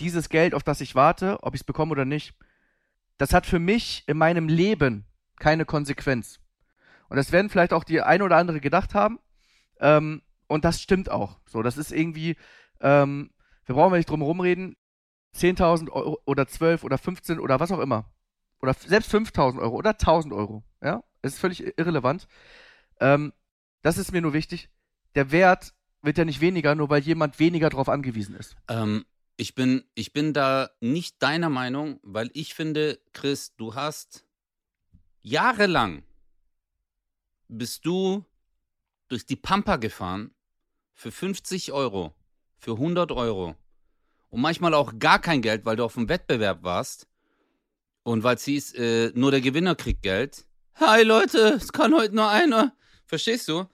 [0.00, 2.34] dieses Geld, auf das ich warte, ob ich es bekomme oder nicht,
[3.18, 5.06] das hat für mich in meinem Leben
[5.38, 6.40] keine Konsequenz.
[7.08, 9.18] Und das werden vielleicht auch die ein oder andere gedacht haben.
[9.80, 11.38] Ähm, und das stimmt auch.
[11.46, 12.36] So, das ist irgendwie,
[12.80, 13.30] ähm,
[13.64, 14.76] wir brauchen ja nicht drum rumreden,
[15.34, 18.10] 10.000 Euro oder 12 oder 15 oder was auch immer.
[18.60, 20.62] Oder selbst 5.000 Euro oder 1.000 Euro.
[20.82, 22.26] Ja, es ist völlig irrelevant.
[23.00, 23.32] Ähm,
[23.82, 24.70] das ist mir nur wichtig.
[25.16, 28.54] Der Wert wird ja nicht weniger, nur weil jemand weniger darauf angewiesen ist.
[28.68, 29.06] Ähm,
[29.38, 34.24] ich, bin, ich bin da nicht deiner Meinung, weil ich finde, Chris, du hast
[35.22, 36.04] jahrelang
[37.48, 38.26] bist du
[39.08, 40.34] durch die Pampa gefahren
[40.92, 42.14] für 50 Euro,
[42.58, 43.56] für 100 Euro
[44.28, 47.08] und manchmal auch gar kein Geld, weil du auf dem Wettbewerb warst
[48.02, 50.44] und weil es hieß, äh, nur der Gewinner kriegt Geld.
[50.74, 52.76] Hi Leute, es kann heute nur einer.
[53.06, 53.66] Verstehst du?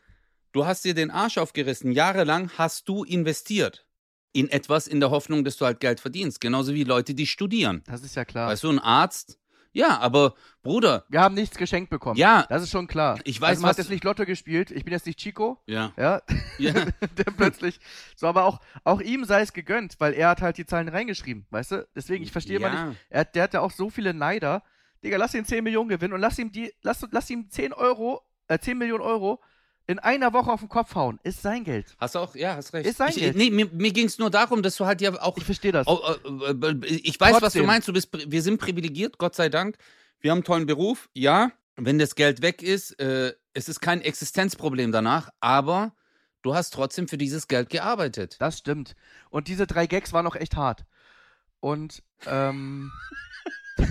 [0.53, 1.93] Du hast dir den Arsch aufgerissen.
[1.93, 3.87] Jahrelang hast du investiert
[4.33, 6.41] in etwas in der Hoffnung, dass du halt Geld verdienst.
[6.41, 7.83] Genauso wie Leute, die studieren.
[7.87, 8.49] Das ist ja klar.
[8.49, 9.39] Weißt du, ein Arzt.
[9.75, 12.19] Ja, aber Bruder, Wir haben nichts geschenkt bekommen.
[12.19, 13.19] ja, Das ist schon klar.
[13.25, 14.71] Ich weiß, also man was- hat jetzt nicht Lotto gespielt.
[14.71, 15.63] Ich bin jetzt nicht Chico.
[15.67, 16.21] ja, Ja,
[16.59, 16.73] ja.
[17.17, 17.81] der plötzlich.
[18.15, 21.47] So, aber auch, auch ihm sei es gegönnt, weil er hat halt die Zahlen reingeschrieben,
[21.49, 21.89] weißt du?
[21.97, 22.81] Deswegen, ich verstehe mal nicht.
[22.81, 22.95] ja.
[23.09, 24.63] Er, hat- der hat ja auch so viele Neider.
[25.03, 28.21] Digga, lass ihn 10 Millionen gewinnen und lass ihm die, lass, lass ihm 10 Euro,
[28.49, 29.41] äh, 10 Millionen Euro
[29.93, 31.21] in einer Woche auf den Kopf hauen.
[31.23, 31.95] Ist sein Geld.
[31.99, 32.87] Hast du auch, ja, hast recht.
[32.89, 33.37] Ist sein ich, Geld.
[33.37, 35.87] nee, mir, mir ging es nur darum, dass du halt ja auch Ich verstehe das.
[35.87, 37.67] Oh, äh, äh, ich weiß, was du Trotzdem.
[37.67, 37.89] meinst.
[37.89, 39.77] Du bist, wir sind privilegiert, Gott sei Dank.
[40.21, 41.09] Wir haben einen tollen Beruf.
[41.15, 45.95] Ja, wenn das Geld weg ist, äh, es ist kein Existenzproblem danach, aber
[46.43, 48.37] du hast trotzdem für dieses Geld gearbeitet.
[48.41, 48.95] Das stimmt.
[49.31, 50.85] Und diese drei Gags waren auch echt hart.
[51.61, 52.91] Und, ähm,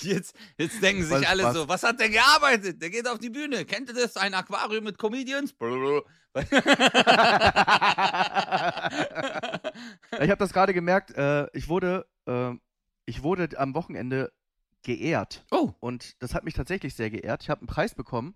[0.00, 1.54] Jetzt, jetzt denken Voll sich alle Spaß.
[1.54, 2.82] so, was hat der gearbeitet?
[2.82, 3.64] Der geht auf die Bühne.
[3.64, 4.16] Kennt ihr das?
[4.16, 5.54] Ein Aquarium mit Comedians?
[10.20, 12.50] ich habe das gerade gemerkt, äh, ich wurde, äh,
[13.06, 14.32] ich wurde am Wochenende
[14.82, 15.44] geehrt.
[15.50, 17.42] oh, Und das hat mich tatsächlich sehr geehrt.
[17.44, 18.34] Ich habe einen Preis bekommen.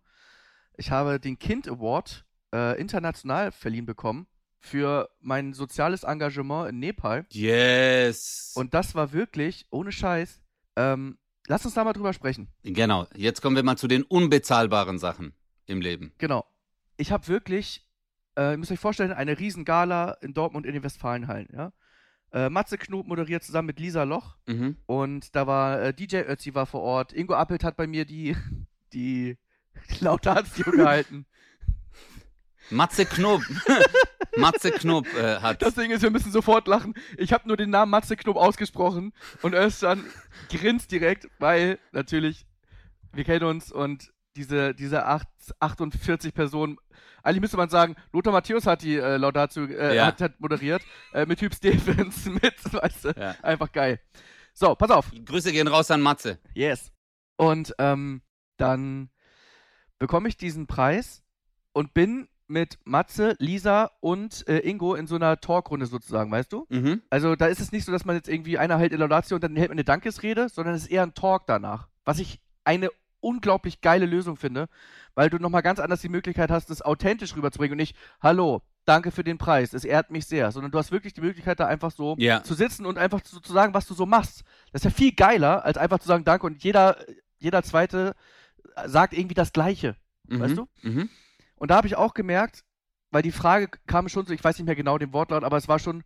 [0.76, 4.28] Ich habe den Kind Award äh, international verliehen bekommen
[4.60, 7.26] für mein soziales Engagement in Nepal.
[7.30, 8.52] yes.
[8.54, 10.40] Und das war wirklich, ohne Scheiß,
[10.76, 12.48] ähm, lass uns da mal drüber sprechen.
[12.62, 15.34] genau, jetzt kommen wir mal zu den unbezahlbaren Sachen
[15.66, 16.12] im Leben.
[16.18, 16.44] Genau.
[16.96, 17.86] Ich habe wirklich,
[18.36, 21.48] äh, ihr müsst euch vorstellen, eine Riesengala in Dortmund in den Westfalenhallen.
[21.52, 21.72] Ja?
[22.32, 24.36] Äh, Matze Knob moderiert zusammen mit Lisa Loch.
[24.46, 24.76] Mhm.
[24.86, 27.12] Und da war äh, DJ Ötzi war vor Ort.
[27.12, 28.36] Ingo Appelt hat bei mir die,
[28.92, 29.38] die
[30.00, 31.26] Laudatio gehalten.
[32.70, 33.42] Matze Knob.
[34.36, 35.62] Matze Knob äh, hat.
[35.62, 36.94] Das Ding ist, wir müssen sofort lachen.
[37.16, 40.04] Ich habe nur den Namen Matze Knob ausgesprochen und Özcan
[40.50, 42.46] grinst direkt, weil natürlich,
[43.12, 45.26] wir kennen uns und diese, diese acht,
[45.58, 46.76] 48 Personen.
[47.22, 50.06] Eigentlich müsste man sagen, Lothar Matthäus hat die äh, Laudatio äh, Ja.
[50.06, 53.34] hat, hat moderiert, äh, mit Typ Stevens, mit, weißt du, Ja.
[53.42, 54.00] einfach geil.
[54.54, 55.10] So, pass auf.
[55.24, 56.38] Grüße gehen raus an Matze.
[56.54, 56.92] Yes.
[57.36, 58.22] Und ähm,
[58.56, 59.10] dann
[59.98, 61.22] bekomme ich diesen Preis
[61.72, 66.66] und bin mit Matze, Lisa und äh, Ingo in so einer Talkrunde sozusagen, weißt du?
[66.70, 67.02] Mhm.
[67.10, 69.54] Also da ist es nicht so, dass man jetzt irgendwie einer hält Laudatio und dann
[69.56, 71.88] hält man eine Dankesrede, sondern es ist eher ein Talk danach.
[72.04, 74.68] Was ich eine unglaublich geile Lösung finde,
[75.14, 79.10] weil du nochmal ganz anders die Möglichkeit hast, das authentisch rüberzubringen und nicht, hallo, danke
[79.10, 81.90] für den Preis, es ehrt mich sehr, sondern du hast wirklich die Möglichkeit, da einfach
[81.90, 82.42] so Ja.
[82.42, 84.44] zu sitzen und einfach zu, zu sagen, was du so machst.
[84.72, 86.96] Das ist ja viel geiler, als einfach zu sagen, danke und jeder,
[87.38, 88.14] jeder Zweite
[88.86, 89.96] sagt irgendwie das Gleiche.
[90.28, 90.40] Mhm.
[90.40, 90.68] Weißt du?
[90.82, 91.10] Mhm.
[91.58, 92.64] Und da habe ich auch gemerkt,
[93.10, 95.68] weil die Frage kam schon so, ich weiß nicht mehr genau den Wortlaut, aber es
[95.68, 96.04] war schon,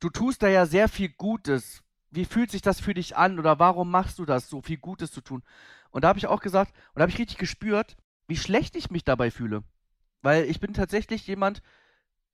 [0.00, 1.82] du tust da ja sehr viel Gutes.
[2.10, 5.12] Wie fühlt sich das für dich an oder warum machst du das, so viel Gutes
[5.12, 5.42] zu tun?
[5.90, 8.90] Und da habe ich auch gesagt, und da habe ich richtig gespürt, wie schlecht ich
[8.90, 9.62] mich dabei fühle.
[10.22, 11.62] Weil ich bin tatsächlich jemand,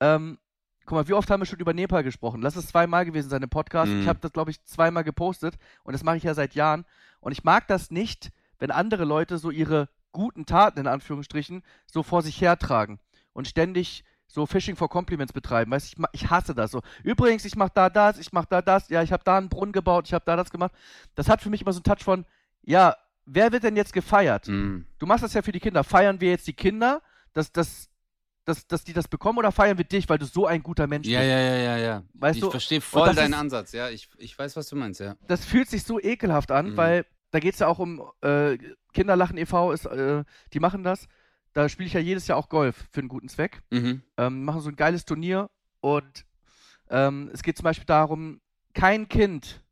[0.00, 0.38] ähm,
[0.86, 2.42] guck mal, wie oft haben wir schon über Nepal gesprochen?
[2.42, 3.92] Lass es zweimal gewesen sein im Podcast.
[3.92, 4.00] Mhm.
[4.00, 6.84] Ich habe das, glaube ich, zweimal gepostet und das mache ich ja seit Jahren.
[7.20, 12.02] Und ich mag das nicht, wenn andere Leute so ihre guten Taten in Anführungsstrichen so
[12.02, 12.98] vor sich hertragen
[13.32, 15.70] und ständig so Fishing for Compliments betreiben.
[15.70, 16.82] Weißt du, ich, ich hasse das so.
[17.04, 19.72] Übrigens, ich mach da das, ich mach da das, ja, ich habe da einen Brunnen
[19.72, 20.72] gebaut, ich habe da das gemacht.
[21.14, 22.24] Das hat für mich immer so einen Touch von,
[22.62, 24.48] ja, wer wird denn jetzt gefeiert?
[24.48, 24.86] Mhm.
[24.98, 25.84] Du machst das ja für die Kinder.
[25.84, 27.02] Feiern wir jetzt die Kinder,
[27.34, 27.88] dass, dass,
[28.44, 31.06] dass, dass die das bekommen oder feiern wir dich, weil du so ein guter Mensch
[31.06, 31.30] Ja, bist?
[31.30, 32.02] ja, ja, ja, ja.
[32.14, 33.88] Weißt ich verstehe voll deinen ist- Ansatz, ja.
[33.90, 35.16] Ich, ich weiß, was du meinst, ja.
[35.28, 36.76] das fühlt sich so ekelhaft an, Mhm.
[36.76, 38.58] weil da geht es ja auch um äh,
[38.92, 41.08] Kinderlachen e.V., ist, äh, die machen das.
[41.52, 43.62] Da spiele ich ja jedes Jahr auch Golf für einen guten Zweck.
[43.70, 44.02] Mhm.
[44.16, 46.26] Ähm, machen so ein geiles Turnier und
[46.90, 48.40] ähm, es geht zum Beispiel darum,
[48.74, 49.64] kein Kind,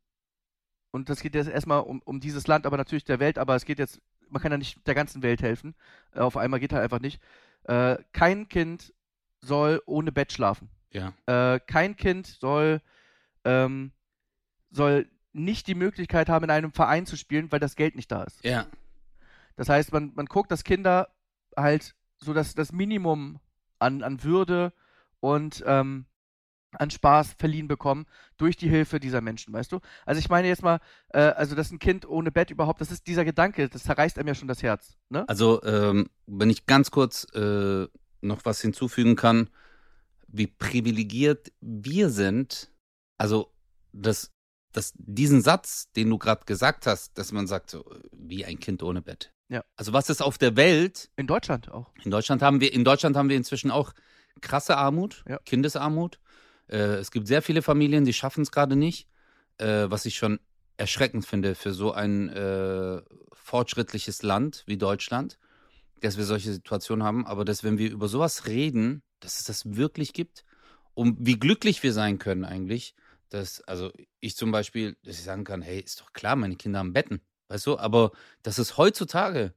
[0.91, 3.65] und das geht jetzt erstmal um, um dieses Land, aber natürlich der Welt, aber es
[3.65, 5.75] geht jetzt, man kann ja nicht der ganzen Welt helfen.
[6.13, 7.21] Äh, auf einmal geht halt einfach nicht.
[7.63, 8.93] Äh, kein Kind
[9.41, 10.69] soll ohne Bett schlafen.
[10.91, 11.13] Ja.
[11.25, 12.81] Äh, kein Kind soll,
[13.43, 13.91] ähm,
[14.71, 18.23] soll nicht die Möglichkeit haben, in einem Verein zu spielen, weil das Geld nicht da
[18.23, 18.43] ist.
[18.43, 18.65] Ja.
[19.57, 21.09] Das heißt, man, man guckt, dass Kinder
[21.55, 23.39] halt so das, das Minimum
[23.79, 24.73] an, an Würde
[25.19, 26.05] und ähm,
[26.71, 28.05] an Spaß verliehen bekommen
[28.37, 29.79] durch die Hilfe dieser Menschen, weißt du?
[30.05, 33.07] Also ich meine jetzt mal, äh, also dass ein Kind ohne Bett überhaupt, das ist
[33.07, 35.27] dieser Gedanke, das zerreißt einem ja schon das Herz, ne?
[35.27, 37.87] Also, ähm, wenn ich ganz kurz äh,
[38.21, 39.49] noch was hinzufügen kann,
[40.27, 42.71] wie privilegiert wir sind,
[43.17, 43.53] also
[43.93, 44.31] das,
[44.75, 48.83] das, diesen Satz, den du gerade gesagt hast, dass man sagt, so, wie ein Kind
[48.83, 49.31] ohne Bett.
[49.47, 49.63] Ja.
[49.75, 51.09] Also was ist auf der Welt?
[51.15, 51.91] In Deutschland auch.
[52.03, 53.93] In Deutschland haben wir, in Deutschland haben wir inzwischen auch
[54.41, 55.37] krasse Armut, Ja.
[55.45, 56.19] Kindesarmut.
[56.67, 59.07] Äh, es gibt sehr viele Familien, die schaffen es gerade nicht,
[59.59, 60.39] äh, was ich schon
[60.77, 63.01] erschreckend finde für so ein äh,
[63.33, 65.37] fortschrittliches Land wie Deutschland,
[66.01, 67.25] dass wir solche Situationen haben.
[67.25, 70.43] Aber dass, wenn wir über sowas reden, dass es das wirklich gibt
[70.93, 72.95] und wie glücklich wir sein können eigentlich,
[73.29, 76.79] dass, also ich zum Beispiel, dass ich sagen kann, hey, ist doch klar, meine Kinder
[76.79, 78.11] haben Betten, weißt du, aber
[78.43, 79.53] das ist heutzutage,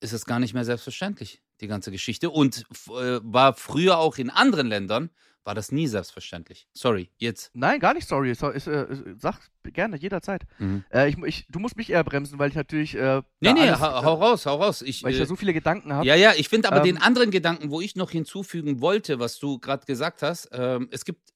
[0.00, 2.30] ist es gar nicht mehr selbstverständlich, die ganze Geschichte.
[2.30, 5.10] Und äh, war früher auch in anderen Ländern,
[5.44, 6.68] war das nie selbstverständlich.
[6.74, 7.50] Sorry, jetzt.
[7.54, 8.30] Nein, gar nicht sorry.
[8.30, 8.86] Ist, ist, äh,
[9.16, 10.42] sag gerne, jederzeit.
[10.58, 10.84] Mhm.
[10.92, 12.94] Äh, ich, ich, du musst mich eher bremsen, weil ich natürlich.
[12.94, 14.82] Äh, Nee, nee, alles, hau, hau raus, hau raus.
[14.82, 16.06] Ich, weil ich äh, ja so viele Gedanken habe.
[16.06, 19.38] Ja, ja, ich finde aber Ähm, den anderen Gedanken, wo ich noch hinzufügen wollte, was
[19.38, 21.32] du gerade gesagt hast, ähm, es gibt äh,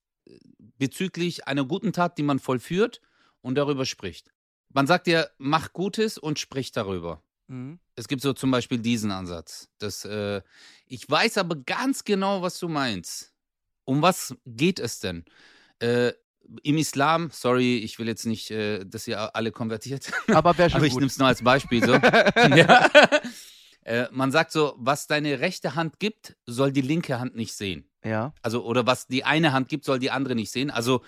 [0.78, 3.00] bezüglich einer guten Tat, die man vollführt
[3.40, 4.32] und darüber spricht.
[4.72, 7.22] Man sagt ja, mach Gutes und sprich darüber.
[7.46, 7.78] Mhm.
[7.94, 9.68] Es gibt so zum Beispiel diesen Ansatz.
[9.78, 10.42] Das, äh,
[10.86, 13.32] ich weiß aber ganz genau, was du meinst.
[13.84, 15.24] Um was geht es denn?
[15.78, 16.12] Äh,
[16.62, 20.12] Im Islam, sorry, ich will jetzt nicht, äh, dass ihr alle konvertiert.
[20.28, 21.92] Aber wäre schon Aber ich nehme es nur als Beispiel so.
[22.56, 22.90] ja.
[23.84, 27.88] Äh, man sagt so, was deine rechte Hand gibt, soll die linke Hand nicht sehen.
[28.04, 28.32] ja.
[28.42, 30.70] Also, oder was die eine Hand gibt, soll die andere nicht sehen.
[30.70, 31.02] Also,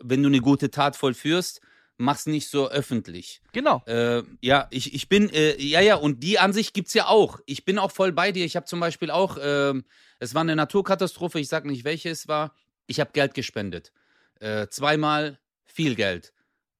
[0.00, 1.60] wenn du eine gute Tat vollführst,
[1.96, 3.40] mach's nicht so öffentlich.
[3.52, 3.82] Genau.
[3.86, 7.40] Äh, ja, ich, ich bin, äh, ja, ja, und die Ansicht gibt's ja auch.
[7.46, 8.44] Ich bin auch voll bei dir.
[8.44, 9.84] Ich habe zum Beispiel auch, ähm,
[10.18, 12.54] es war eine Naturkatastrophe, ich sag nicht, welche es war.
[12.86, 13.92] Ich habe Geld gespendet.
[14.40, 16.32] Äh, zweimal viel Geld.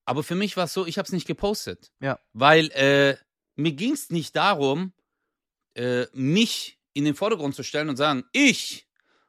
[0.05, 1.93] Aber für mich war es so, ich habe es nicht gepostet.
[2.01, 2.19] Ja.
[2.33, 3.17] Weil äh,
[3.57, 4.93] mir ging's nicht darum,
[5.79, 8.87] äh, mich in den Vordergrund zu stellen und sagen, ich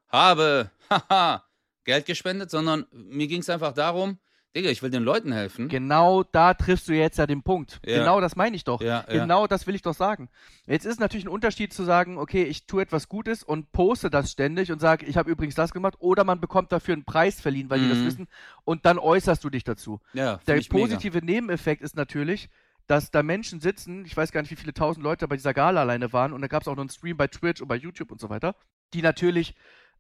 [0.10, 1.44] habe haha,
[1.86, 4.18] Geld gespendet, sondern mir ging's einfach darum,
[4.56, 5.70] Digga, ich will den Leuten helfen.
[5.70, 7.80] Genau da triffst du jetzt ja den Punkt.
[7.86, 8.00] Ja.
[8.00, 8.82] Genau das meine ich doch.
[8.82, 9.22] Ja, ja.
[9.22, 10.28] Genau das will ich doch sagen.
[10.66, 14.32] Jetzt ist natürlich ein Unterschied zu sagen, okay, ich tue etwas Gutes und poste das
[14.32, 17.70] ständig und sage, ich habe übrigens das gemacht, oder man bekommt dafür einen Preis verliehen,
[17.70, 18.06] weil die das Mhm.
[18.08, 18.28] wissen,
[18.66, 20.00] und dann äußerst du dich dazu.
[20.14, 20.84] Ja, Der ich mega.
[20.84, 22.50] positive Nebeneffekt ist natürlich,
[22.90, 25.80] dass da Menschen sitzen, ich weiß gar nicht, wie viele tausend Leute bei dieser Gala
[25.82, 28.12] alleine waren, und da gab es auch noch einen Stream bei Twitch und bei YouTube
[28.12, 28.56] und so weiter,
[28.96, 29.54] die natürlich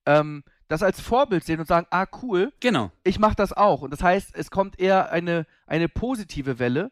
[0.08, 2.92] ähm, das als Vorbild sehen und sagen, ah cool, Genau.
[3.04, 3.82] ich mache das auch.
[3.84, 6.92] Und das heißt, es kommt eher eine, eine positive Welle,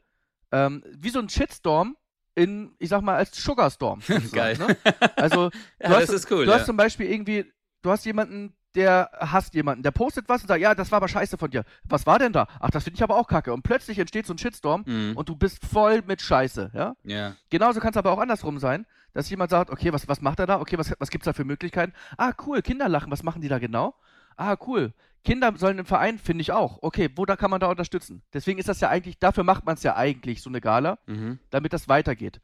[0.51, 1.97] ähm, wie so ein Shitstorm
[2.35, 4.01] in, ich sag mal, als Sugarstorm.
[4.31, 4.55] Geil.
[4.59, 4.77] Ne?
[5.15, 5.49] Also,
[5.81, 6.45] Ja, du hast, das ist cool.
[6.45, 6.57] du ja.
[6.59, 10.61] hast zum Beispiel irgendwie, du hast jemanden, der hasst jemanden, der postet was und sagt,
[10.61, 11.65] ja, das war aber scheiße von dir.
[11.83, 12.47] Was war denn da?
[12.61, 13.51] Ach, das finde ich aber auch kacke.
[13.53, 15.17] Und plötzlich entsteht so ein Shitstorm Mhm.
[15.17, 16.95] und du bist voll mit Scheiße, ja?
[17.03, 17.35] ja.
[17.49, 20.45] Genauso kann es aber auch andersrum sein, dass jemand sagt, okay, was, was macht er
[20.45, 20.61] da?
[20.61, 21.91] Okay, was, was gibt's da für Möglichkeiten?
[22.17, 23.95] Ah, cool, Kinder lachen, was machen die da genau?
[24.37, 24.93] Ah, cool.
[25.25, 26.77] Kinder sollen im Verein, finde ich auch.
[26.83, 28.21] Okay, wo da kann man da unterstützen?
[28.31, 31.39] Deswegen ist das ja eigentlich, dafür macht man es ja eigentlich, so eine Gala, Mhm.
[31.49, 32.39] damit das weitergeht.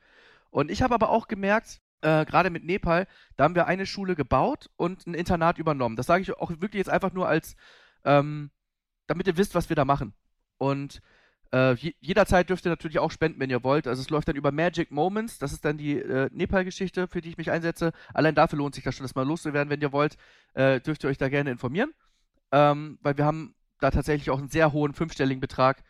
[0.50, 4.16] Und ich habe aber auch gemerkt, äh, gerade mit Nepal, da haben wir eine Schule
[4.16, 5.96] gebaut und ein Internat übernommen.
[5.96, 7.56] Das sage ich auch wirklich jetzt einfach nur als,
[8.06, 8.52] ähm,
[9.08, 10.14] damit ihr wisst, was wir da machen.
[10.58, 11.02] Und
[11.54, 13.88] äh, je, jederzeit dürft ihr natürlich auch spenden, wenn ihr wollt.
[13.88, 15.40] Also es läuft dann über Magic Moments.
[15.40, 17.94] Das ist dann die äh, Nepal-Geschichte, für die ich mich einsetze.
[18.14, 19.70] Allein dafür lohnt sich das schon, das mal loszuwerden.
[19.70, 20.18] Wenn ihr wollt,
[20.54, 21.94] äh, dürft ihr euch da gerne informieren.
[22.52, 25.84] Ähm, weil wir haben da tatsächlich auch einen sehr hohen fünfstelligen Betrag.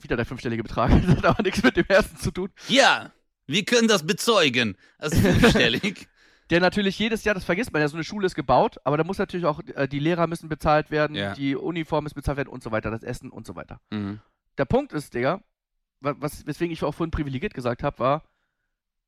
[0.00, 0.90] Wieder der fünfstellige Betrag.
[1.06, 2.50] Das hat aber nichts mit dem ersten zu tun.
[2.68, 3.12] ja,
[3.48, 4.76] wir können das bezeugen.
[4.98, 6.06] Das ist fünfstellig.
[6.50, 9.04] Der natürlich jedes Jahr, das vergisst man ja, so eine Schule ist gebaut, aber da
[9.04, 11.34] muss natürlich auch, äh, die Lehrer müssen bezahlt werden, Ja.
[11.34, 13.80] die Uniform muss bezahlt werden und so weiter, das Essen und so weiter.
[13.90, 14.20] mhm.
[14.56, 15.42] Der Punkt ist, Digga,
[16.00, 18.24] wa- was, weswegen ich auch vorhin privilegiert gesagt habe, war,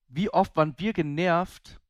[0.09, 1.81] wie oft waren wir genervt,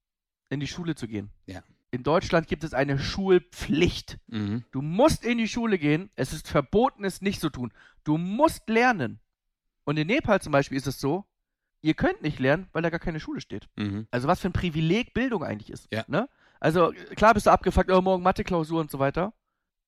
[0.50, 1.30] in die Schule zu gehen?
[1.46, 1.62] Ja.
[1.90, 4.18] In Deutschland gibt es eine Schulpflicht.
[4.28, 4.64] Mhm.
[4.70, 6.10] Du musst in die Schule gehen.
[6.14, 7.72] Es ist verboten, es nicht zu tun.
[8.04, 9.18] Du musst lernen.
[9.84, 11.24] Und in Nepal zum Beispiel ist es so,
[11.82, 13.68] ihr könnt nicht lernen, weil da gar keine Schule steht.
[13.76, 14.06] Mhm.
[14.10, 15.88] Also was für ein Privileg Bildung eigentlich ist.
[15.92, 16.04] Ja.
[16.08, 16.28] Ne?
[16.60, 19.32] Also klar bist du abgefuckt, oh, morgen Mathe-Klausur und so weiter.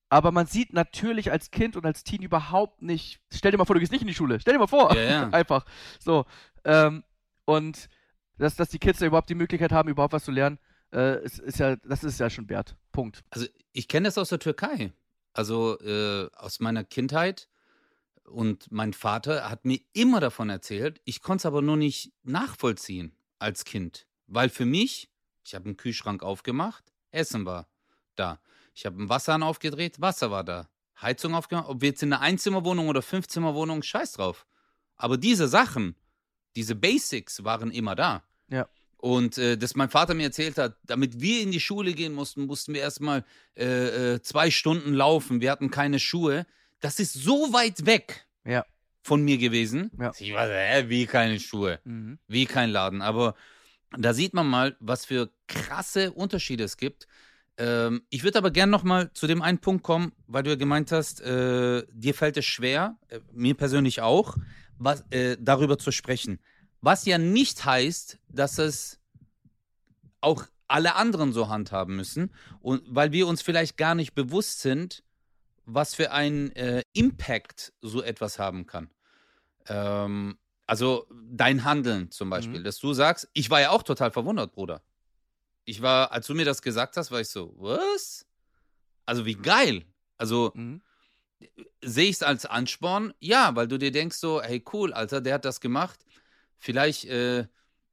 [0.08, 3.20] Aber man sieht natürlich als Kind und als Teen überhaupt nicht.
[3.32, 4.40] Stell dir mal vor, du gehst nicht in die Schule.
[4.40, 4.94] Stell dir mal vor.
[4.94, 5.28] Ja, ja.
[5.32, 5.64] Einfach.
[6.00, 6.26] So.
[6.64, 7.02] Ähm,
[7.46, 7.88] und
[8.36, 10.58] dass, dass die Kids da überhaupt die Möglichkeit haben, überhaupt was zu lernen,
[10.92, 12.76] äh, ist, ist ja, das ist ja schon wert.
[12.92, 13.24] Punkt.
[13.30, 14.92] Also ich kenne das aus der Türkei.
[15.32, 17.48] Also äh, aus meiner Kindheit.
[18.24, 21.00] Und mein Vater hat mir immer davon erzählt.
[21.04, 24.06] Ich konnte es aber nur nicht nachvollziehen als Kind.
[24.26, 25.10] Weil für mich,
[25.44, 27.68] ich habe einen Kühlschrank aufgemacht, Essen war
[28.14, 28.40] da.
[28.74, 30.68] Ich habe einen Wasserhahn aufgedreht, Wasser war da.
[31.00, 34.46] Heizung aufgemacht, ob wir jetzt in einer Einzimmerwohnung oder Fünfzimmerwohnung, scheiß drauf.
[34.96, 35.96] Aber diese Sachen,
[36.54, 38.22] diese Basics waren immer da.
[38.48, 38.68] Ja.
[38.98, 42.46] Und äh, dass mein Vater mir erzählt hat, damit wir in die Schule gehen mussten,
[42.46, 43.24] mussten wir erstmal
[43.56, 45.40] äh, äh, zwei Stunden laufen.
[45.40, 46.46] Wir hatten keine Schuhe.
[46.82, 48.66] Das ist so weit weg Ja.
[49.02, 49.90] von mir gewesen.
[49.98, 50.12] Ja.
[50.18, 52.18] Ich war hä, wie keine Schuhe, Mhm.
[52.28, 53.00] wie kein Laden.
[53.00, 53.34] Aber
[53.96, 57.06] da sieht man mal, was für krasse Unterschiede es gibt.
[57.58, 60.56] Ähm, ich würde aber gerne noch mal zu dem einen Punkt kommen, weil du ja
[60.56, 64.36] gemeint hast, äh, dir fällt es schwer, äh, mir persönlich auch,
[64.78, 66.40] was, äh, darüber zu sprechen.
[66.80, 68.98] Was ja nicht heißt, dass es
[70.20, 72.32] auch alle anderen so handhaben müssen.
[72.60, 75.04] Und weil wir uns vielleicht gar nicht bewusst sind,
[75.64, 78.90] was für einen äh, Impact so etwas haben kann.
[79.66, 82.64] Ähm, also dein Handeln zum Beispiel, Mhm.
[82.64, 84.82] dass du sagst, ich war ja auch total verwundert, Bruder.
[85.64, 88.26] Ich war, als du mir das gesagt hast, war ich so, was?
[89.06, 89.84] Also wie geil.
[90.18, 90.82] Also Mhm.
[91.82, 93.14] sehe ich es als Ansporn?
[93.20, 96.04] Ja, weil du dir denkst so, hey cool, Alter, der hat das gemacht.
[96.58, 97.46] Vielleicht äh,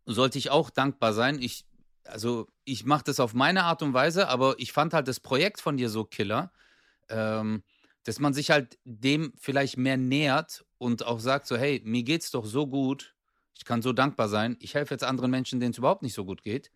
[0.05, 1.41] sollte ich auch dankbar sein.
[1.41, 1.65] Ich,
[2.03, 5.61] also ich mache das auf meine Art und Weise, aber ich fand halt das Projekt
[5.61, 6.51] von dir so killer,
[7.09, 7.63] ähm,
[8.03, 12.31] dass man sich halt dem vielleicht mehr nähert und auch sagt so, hey, mir geht's
[12.31, 13.13] doch so gut,
[13.55, 14.55] ich kann so dankbar sein.
[14.61, 16.71] Ich helfe jetzt anderen Menschen, denen es überhaupt nicht so gut geht,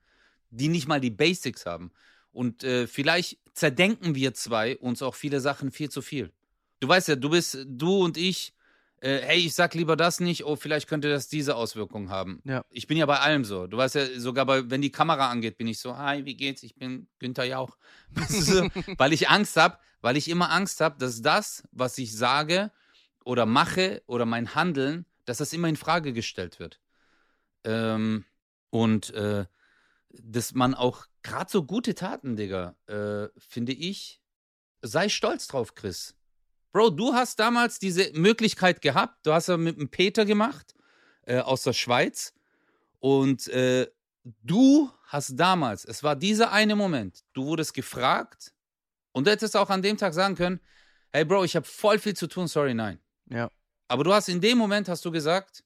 [0.50, 1.92] die nicht mal die Basics haben.
[2.32, 6.32] Und äh, vielleicht zerdenken wir zwei uns auch viele Sachen viel zu viel.
[6.82, 8.54] Du weißt ja, du bist, du und ich,
[9.00, 12.42] äh, hey, ich sag lieber das nicht, oh, vielleicht könnte das diese Auswirkungen haben.
[12.44, 12.66] Ja.
[12.70, 13.68] Ich bin ja bei allem so.
[13.68, 16.64] Du weißt ja, sogar bei, wenn die Kamera angeht, bin ich so, hi, wie geht's?
[16.64, 17.78] Ich bin Günther Jauch.
[18.98, 22.72] Weil ich Angst habe, weil ich immer Angst habe, dass das, was ich sage
[23.24, 26.82] oder mache oder mein Handeln, dass das immer in Frage gestellt wird.
[27.64, 28.26] Ähm,
[28.70, 29.46] und äh,
[30.10, 34.22] dass man auch gerade so gute Taten, Digga, äh, finde ich,
[34.82, 36.16] sei stolz drauf, Chris.
[36.74, 39.26] Bro, du hast damals diese Möglichkeit gehabt.
[39.26, 40.76] Du hast ja mit dem Peter gemacht
[41.22, 42.34] äh, aus der Schweiz.
[43.00, 43.88] Und äh,
[44.24, 48.54] du hast damals, es war dieser eine Moment, du wurdest gefragt
[49.14, 50.60] und du hättest auch an dem Tag sagen können,
[51.14, 53.00] hey Bro, ich habe voll viel zu tun, sorry, nein.
[53.30, 53.50] Ja.
[53.88, 55.64] Aber du hast in dem Moment hast du gesagt,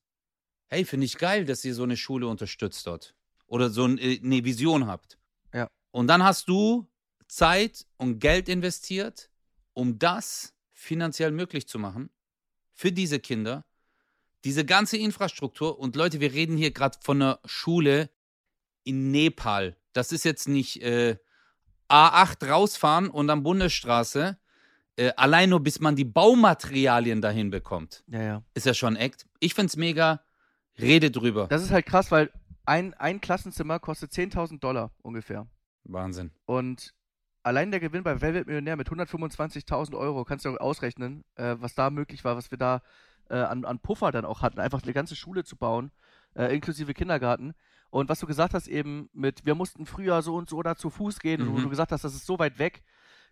[0.68, 3.16] hey, finde ich geil, dass ihr so eine Schule unterstützt dort.
[3.48, 5.18] Oder so ein- äh, eine Vision habt.
[5.54, 5.68] Ja.
[5.92, 6.88] Und dann hast du
[7.28, 9.30] Zeit und Geld investiert,
[9.74, 12.10] um das finanziell möglich zu machen
[12.74, 13.64] für diese Kinder,
[14.44, 18.10] diese ganze Infrastruktur und Leute, wir reden hier gerade von einer Schule
[18.84, 19.76] in Nepal.
[19.94, 21.18] Das ist jetzt nicht äh,
[21.90, 24.38] A8 rausfahren und dann Bundesstraße.
[24.96, 28.04] Äh, allein nur bis man die Baumaterialien dahin bekommt.
[28.08, 28.44] Ja, ja.
[28.54, 29.28] Ist ja schon Act.
[29.40, 30.22] Ich find's mega.
[30.80, 31.48] Rede drüber.
[31.48, 32.32] Das ist halt krass, weil
[32.66, 35.48] ein, ein Klassenzimmer kostet 10.000 Dollar ungefähr.
[35.86, 36.32] Wahnsinn.
[36.46, 36.94] Und
[37.44, 41.90] allein der Gewinn bei Velvet Millionär mit 125.000 Euro, kannst du ausrechnen, äh, was da
[41.90, 42.82] möglich war, was wir da
[43.30, 45.92] äh, an, an Puffer dann auch hatten, einfach eine ganze Schule zu bauen,
[46.36, 47.54] äh, inklusive Kindergarten.
[47.90, 50.90] Und was du gesagt hast eben mit, wir mussten früher so und so da zu
[50.90, 51.64] Fuß gehen und wo Mhm.
[51.64, 52.84] du gesagt hast, das ist so weit weg.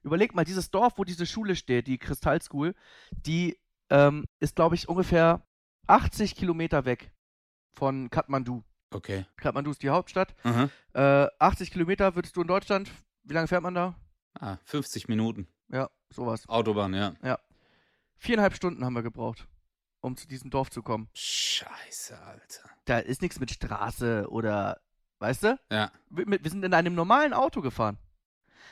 [0.03, 2.75] Überleg mal, dieses Dorf, wo diese Schule steht, die Kristall School,
[3.11, 3.57] die
[3.89, 5.45] ähm, ist, glaube ich, ungefähr
[5.87, 7.11] 80 Kilometer weg
[7.73, 8.63] von Kathmandu.
[8.91, 9.25] Okay.
[9.37, 10.35] Kathmandu ist die Hauptstadt.
[10.43, 10.69] Aha.
[10.93, 12.89] Äh, 80 Kilometer würdest du in Deutschland,
[13.23, 13.95] wie lange fährt man da?
[14.39, 15.47] Ah, 50 Minuten.
[15.69, 16.47] Ja, sowas.
[16.47, 17.13] Autobahn, ja.
[18.17, 19.47] Viereinhalb Stunden haben wir gebraucht,
[20.01, 21.09] um zu diesem Dorf zu kommen.
[21.13, 22.69] Scheiße, Alter.
[22.85, 24.79] Da ist nichts mit Straße oder,
[25.19, 25.59] weißt du?
[25.71, 25.91] Ja.
[26.09, 27.97] Wir, wir sind in einem normalen Auto gefahren.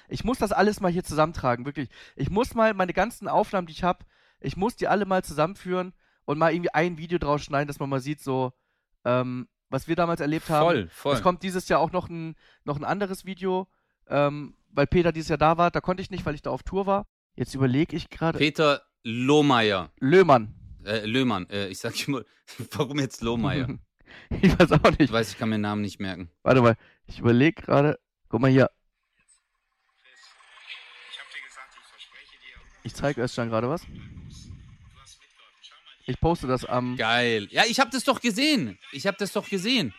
[0.08, 1.90] Ich muss das alles mal hier zusammentragen, wirklich.
[2.16, 4.06] Ich muss mal meine ganzen Aufnahmen, die ich habe,
[4.40, 5.94] ich muss die alle mal zusammenführen
[6.26, 8.54] und mal irgendwie ein Video draus schneiden, dass man mal sieht, so,
[9.06, 10.66] ähm, was wir damals erlebt haben.
[10.66, 11.16] Voll, voll.
[11.16, 13.68] Es kommt dieses Jahr auch noch ein, noch ein anderes Video,
[14.08, 15.72] ähm, weil Peter dieses Jahr da war.
[15.72, 17.08] Da konnte ich nicht, weil ich da auf Tour war.
[17.36, 18.38] Jetzt überlege ich gerade.
[18.38, 19.92] Peter Lohmeier.
[20.00, 20.54] Löhmann.
[20.86, 21.50] Äh, Löhmann.
[21.50, 22.24] Äh, ich sag immer,
[22.72, 23.68] warum jetzt Lohmeier?
[24.42, 25.12] ich weiß auch Ich nicht.
[25.14, 26.30] weiß, ich kann mir den Namen nicht merken.
[26.44, 26.76] Warte mal.
[27.08, 28.00] Ich überlege gerade.
[28.30, 28.70] Guck mal hier.
[32.84, 33.84] Ich ich Ich zeige Özcan gerade was.
[36.06, 36.98] Ich poste das am.
[36.98, 37.48] Geil.
[37.52, 38.78] Ja, ich habe das doch gesehen.
[38.92, 39.94] Ich habe das doch gesehen.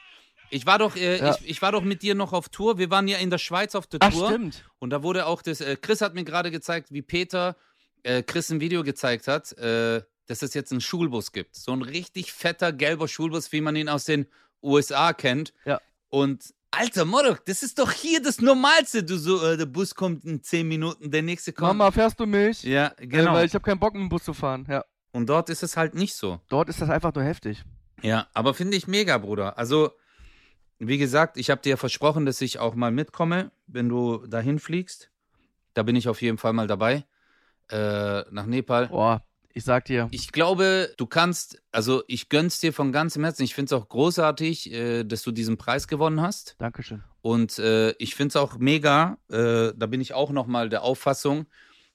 [0.51, 1.35] Ich war doch, äh, Ja.
[1.41, 2.77] ich, ich war doch mit dir noch auf Tour.
[2.79, 4.29] Wir waren ja in der Schweiz auf der Ach, Tour.
[4.29, 4.65] stimmt.
[4.79, 7.57] Und da wurde auch das, äh, Chris hat mir gerade gezeigt, wie Peter
[8.03, 11.55] äh, Chris ein Video gezeigt hat, äh, dass es jetzt einen Schulbus gibt.
[11.57, 14.27] So ein richtig fetter gelber Schulbus, wie man ihn aus den
[14.63, 15.53] USA kennt.
[15.65, 15.81] Ja.
[16.09, 19.03] Und alter Morok, das ist doch hier das Normalste.
[19.05, 21.77] Du so, äh, der Bus kommt in 10 Minuten, der nächste kommt.
[21.77, 22.63] Mama, fährst du mich?
[22.63, 23.35] Ja, Äh, genau.
[23.35, 24.67] weil ich habe keinen Bock, mit dem Bus zu fahren.
[24.69, 24.85] Ja.
[25.13, 26.41] Und dort ist es halt nicht so.
[26.49, 27.63] Dort ist das einfach nur heftig.
[28.03, 29.57] Ja, aber finde ich mega, Bruder.
[29.59, 29.93] Also,
[30.79, 35.11] wie gesagt, ich habe dir versprochen, dass ich auch mal mitkomme, wenn du dahin fliegst.
[35.75, 37.05] Da bin ich auf jeden Fall mal dabei.
[37.71, 38.89] Äh, nach Nepal.
[38.89, 40.09] Boah, ich sag dir.
[40.11, 43.45] Ich glaube, du kannst, also ich gönn's dir von ganzem Herzen.
[43.45, 46.57] Ich finde es auch großartig, äh, dass du diesen Preis gewonnen hast.
[46.59, 47.05] Dankeschön.
[47.23, 51.47] Und äh, ich finde es auch mega, äh, da bin ich auch nochmal der Auffassung,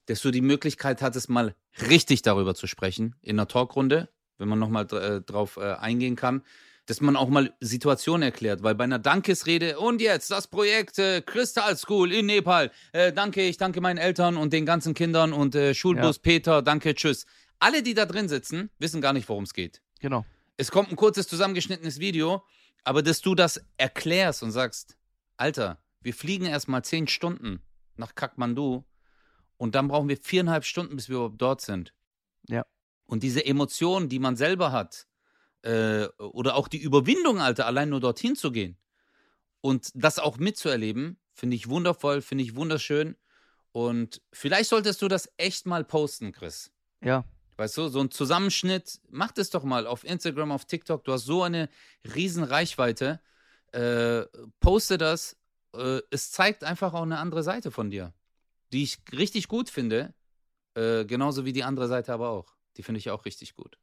[0.06, 1.54] dass du die Möglichkeit hattest, mal
[1.90, 4.08] richtig darüber zu sprechen in einer Talkrunde,
[4.38, 6.44] wenn man nochmal äh, drauf äh, eingehen kann,
[6.86, 11.22] dass man auch mal Situationen erklärt, weil bei einer Dankesrede und jetzt das Projekt äh,
[11.22, 15.54] Crystal School in Nepal, äh, danke, ich danke meinen Eltern und den ganzen Kindern und
[15.54, 17.28] äh, Schulbus Peter, danke, tschüss.
[17.60, 19.82] Alle, die da drin sitzen, wissen gar nicht, worum es geht.
[20.00, 20.26] Genau.
[20.58, 22.44] Es kommt ein kurzes zusammengeschnittenes Video,
[22.84, 24.98] aber dass du das erklärst und sagst,
[25.38, 27.62] Alter, wir fliegen erstmal zehn Stunden
[27.96, 28.86] nach Kathmandu
[29.58, 31.94] und dann brauchen wir viereinhalb Stunden, bis wir überhaupt dort sind.
[32.48, 32.66] Ja.
[33.06, 35.08] Und diese Emotionen, die man selber hat,
[35.62, 38.78] äh, oder auch die Überwindung, Alter, allein nur dorthin zu gehen
[39.62, 43.18] und das auch mitzuerleben, finde ich wundervoll, finde ich wunderschön.
[43.72, 46.72] Und vielleicht solltest du das echt mal posten, Chris.
[47.04, 47.26] Ja.
[47.60, 51.04] Weißt du, so ein Zusammenschnitt, mach das doch mal auf Instagram, auf TikTok.
[51.04, 51.68] Du hast so eine
[52.16, 53.20] riesen Reichweite.
[53.74, 54.22] Äh,
[54.62, 55.36] poste das.
[55.76, 58.14] Äh, es zeigt einfach auch eine andere Seite von dir,
[58.72, 60.14] die ich richtig gut finde.
[60.74, 62.56] Äh, genauso wie die andere Seite aber auch.
[62.78, 63.78] Die finde ich auch richtig gut.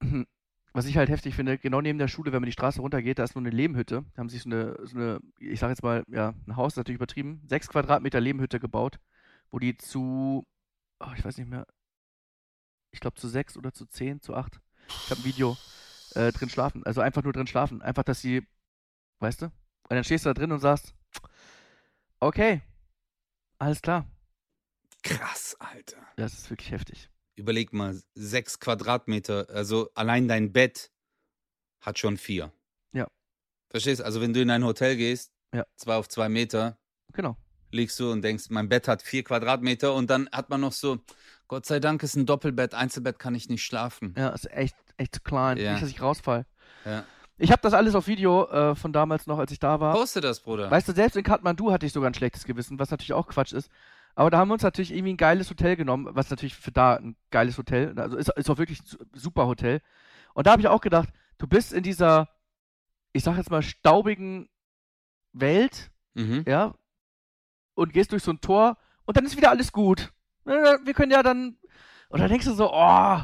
[0.72, 3.24] Was ich halt heftig finde, genau neben der Schule, wenn man die Straße runtergeht, da
[3.24, 4.06] ist nur eine Lehmhütte.
[4.14, 6.96] Da haben sich so eine, so eine ich sag jetzt mal, ja, ein Haus natürlich
[6.96, 8.98] übertrieben, sechs Quadratmeter Lehmhütte gebaut,
[9.50, 10.46] wo die zu,
[11.00, 11.66] oh, ich weiß nicht mehr,
[12.96, 15.56] ich glaube zu sechs oder zu zehn, zu acht, ich habe ein Video,
[16.14, 16.84] äh, drin schlafen.
[16.86, 17.82] Also einfach nur drin schlafen.
[17.82, 18.46] Einfach, dass sie,
[19.20, 19.46] weißt du?
[19.46, 19.52] Und
[19.90, 20.94] dann stehst du da drin und sagst,
[22.20, 22.62] okay,
[23.58, 24.06] alles klar.
[25.02, 25.98] Krass, Alter.
[26.16, 27.10] Das ist wirklich heftig.
[27.36, 30.90] Überleg mal, sechs Quadratmeter, also allein dein Bett
[31.80, 32.52] hat schon vier.
[32.92, 33.06] Ja.
[33.68, 34.00] Verstehst?
[34.02, 35.66] Also wenn du in ein Hotel gehst, Ja.
[35.76, 36.78] zwei auf zwei Meter,
[37.12, 37.36] Genau.
[37.72, 41.04] liegst du und denkst, mein Bett hat vier Quadratmeter und dann hat man noch so,
[41.48, 44.14] Gott sei Dank ist ein Doppelbett, Einzelbett kann ich nicht schlafen.
[44.16, 45.58] Ja, ist echt, echt zu klein.
[45.58, 45.72] Ja.
[45.72, 46.44] Nicht, dass ich rausfall.
[46.84, 47.04] Ja.
[47.38, 49.92] Ich habe das alles auf Video äh, von damals noch, als ich da war.
[49.94, 50.70] Poste das, Bruder.
[50.70, 53.52] Weißt du, selbst in Kathmandu hatte ich sogar ein schlechtes Gewissen, was natürlich auch Quatsch
[53.52, 53.70] ist.
[54.14, 56.94] Aber da haben wir uns natürlich irgendwie ein geiles Hotel genommen, was natürlich für da
[56.96, 59.82] ein geiles Hotel, also ist, ist auch wirklich ein su- super Hotel.
[60.32, 62.30] Und da habe ich auch gedacht, du bist in dieser,
[63.12, 64.48] ich sag jetzt mal, staubigen
[65.32, 66.44] Welt, Mhm.
[66.48, 66.74] ja,
[67.74, 70.14] und gehst durch so ein Tor und dann ist wieder alles gut.
[70.46, 71.56] Äh, Wir können ja dann,
[72.08, 73.20] und dann denkst du so, oh,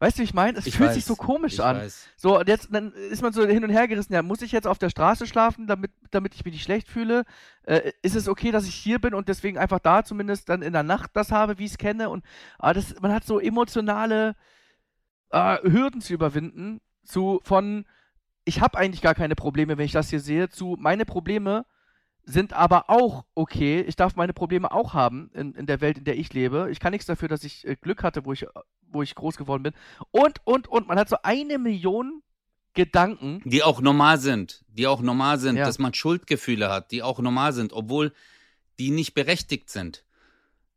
[0.00, 0.58] Weißt du, wie ich meine?
[0.58, 1.76] Es Ich fühlt weiß, sich so komisch an.
[1.78, 2.06] weiß.
[2.16, 4.12] So, und jetzt dann ist man so hin und her gerissen.
[4.12, 7.24] Ja, muss ich jetzt auf der Straße schlafen, damit, damit ich mich nicht schlecht fühle?
[7.64, 10.72] Äh, ist es okay, dass ich hier bin und deswegen einfach da zumindest dann in
[10.72, 12.10] der Nacht das habe, wie ich es kenne?
[12.10, 12.24] Und
[12.60, 14.36] ah, das, man hat so emotionale
[15.30, 17.84] äh, Hürden zu überwinden, zu von
[18.44, 21.66] ich habe eigentlich gar keine Probleme, wenn ich das hier sehe, zu meine Probleme
[22.28, 23.80] sind aber auch okay.
[23.80, 26.68] Ich darf meine Probleme auch haben in, in der Welt, in der ich lebe.
[26.70, 28.46] Ich kann nichts dafür, dass ich äh, Glück hatte, wo ich,
[28.90, 29.72] wo ich groß geworden bin.
[30.10, 30.86] Und, und, und.
[30.88, 32.22] Man hat so eine Million
[32.74, 33.40] Gedanken.
[33.44, 35.64] Die auch normal sind, die auch normal sind, Ja.
[35.64, 38.12] dass man Schuldgefühle hat, die auch normal sind, obwohl
[38.78, 40.04] die nicht berechtigt sind.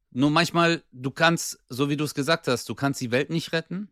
[0.10, 3.54] Nur manchmal, du kannst, so wie du es gesagt hast, du kannst die Welt nicht
[3.54, 3.90] retten,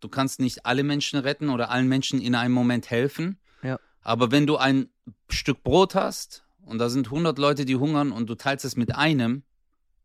[0.00, 3.38] du kannst nicht alle Menschen retten oder allen Menschen in einem Moment helfen.
[3.62, 3.78] Ja.
[4.00, 4.88] Aber wenn du ein
[5.28, 8.94] Stück Brot hast und da sind 100 Leute, die hungern und du teilst es mit
[8.94, 9.42] einem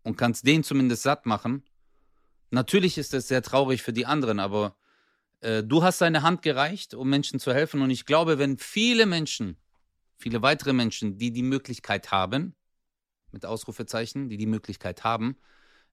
[0.03, 1.63] und kannst den zumindest satt machen,
[2.51, 4.75] natürlich ist das sehr traurig für die anderen, aber
[5.41, 7.81] äh, du hast deine Hand gereicht, um Menschen zu helfen.
[7.81, 9.57] Und ich glaube, wenn viele Menschen,
[10.17, 12.55] viele weitere Menschen, die die Möglichkeit haben,
[13.31, 15.37] mit Ausrufezeichen, die die Möglichkeit haben,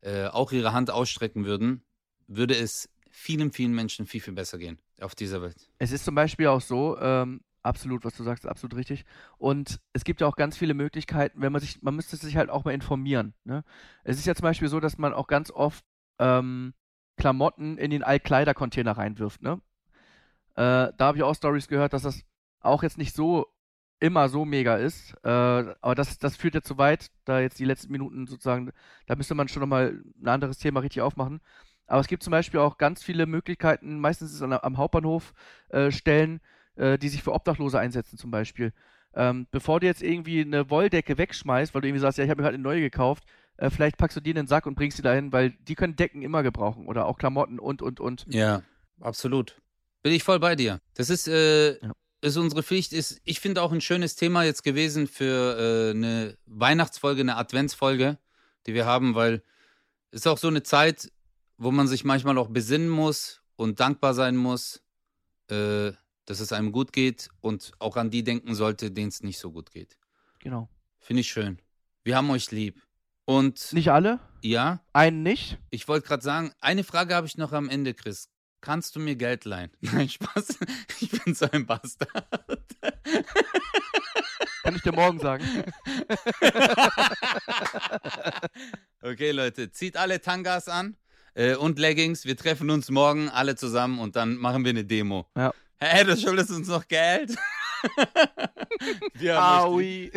[0.00, 1.84] äh, auch ihre Hand ausstrecken würden,
[2.26, 5.68] würde es vielen, vielen Menschen viel, viel besser gehen auf dieser Welt.
[5.78, 9.04] Es ist zum Beispiel auch so, ähm, absolut, was du sagst, absolut richtig.
[9.38, 12.50] Und es gibt ja auch ganz viele Möglichkeiten, wenn man sich, man müsste sich halt
[12.50, 13.34] auch mal informieren.
[13.44, 13.64] Ne?
[14.04, 15.84] Es ist ja zum Beispiel so, dass man auch ganz oft
[16.18, 16.74] ähm,
[17.16, 19.42] Klamotten in den Altkleidercontainer reinwirft.
[19.42, 19.60] Ne?
[20.54, 22.24] Äh, da habe ich auch Stories gehört, dass das
[22.60, 23.46] auch jetzt nicht so
[24.00, 25.14] immer so mega ist.
[25.22, 28.72] Äh, aber das, das führt ja zu weit, da jetzt die letzten Minuten sozusagen,
[29.06, 31.40] da müsste man schon nochmal ein anderes Thema richtig aufmachen.
[31.86, 35.34] Aber es gibt zum Beispiel auch ganz viele Möglichkeiten, meistens ist es an, am Hauptbahnhof
[35.68, 36.40] äh, Stellen,
[36.76, 38.72] äh, die sich für Obdachlose einsetzen zum Beispiel.
[39.14, 42.40] Ähm, bevor du jetzt irgendwie eine Wolldecke wegschmeißt, weil du irgendwie sagst, ja, ich habe
[42.40, 43.24] mir gerade eine neue gekauft,
[43.58, 45.96] äh, vielleicht packst du die in den Sack und bringst die dahin, weil die können
[45.96, 48.24] Decken immer gebrauchen oder auch Klamotten und, und, und.
[48.28, 48.62] Ja,
[49.00, 49.60] absolut.
[50.02, 50.80] Bin ich voll bei dir.
[50.94, 51.92] Das ist, äh, Ja.
[52.22, 52.92] ist unsere Pflicht.
[52.94, 58.18] Ist, ich finde auch ein schönes Thema jetzt gewesen für äh, eine Weihnachtsfolge, eine Adventsfolge,
[58.66, 59.42] die wir haben, weil
[60.10, 61.12] es ist auch so eine Zeit,
[61.58, 64.82] wo man sich manchmal auch besinnen muss und dankbar sein muss,
[65.50, 65.92] äh,
[66.26, 69.50] dass es einem gut geht und auch an die denken sollte, denen es nicht so
[69.50, 69.96] gut geht.
[70.40, 70.68] Genau.
[71.00, 71.60] Finde ich schön.
[72.04, 72.80] Wir haben euch lieb.
[73.24, 75.58] Und Nicht alle, ja, einen nicht.
[75.70, 78.28] ich wollte gerade sagen, eine Frage habe ich noch am Ende, Chris.
[78.60, 79.70] Kannst du mir Geld leihen?
[79.80, 80.58] Nein, Spaß.
[81.00, 82.26] Ich bin so ein Bastard.
[84.62, 85.44] Kann ich dir morgen sagen.
[89.04, 90.96] Okay, Leute, zieht alle Tangas an
[91.34, 92.24] äh, und Leggings.
[92.24, 95.26] Wir treffen uns morgen alle zusammen und dann machen wir eine Demo.
[95.36, 95.52] Ja.
[95.84, 97.34] Hey, du schuldest uns noch Geld?
[99.14, 100.16] wir haben euch lieb.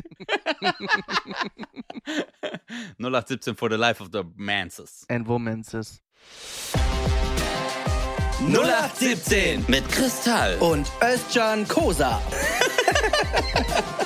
[2.99, 5.05] 0817 for the life of the Manses.
[5.09, 6.03] And Womances.
[8.41, 10.55] 0817 Mit Kristall.
[10.59, 12.21] und Özcan Kosa.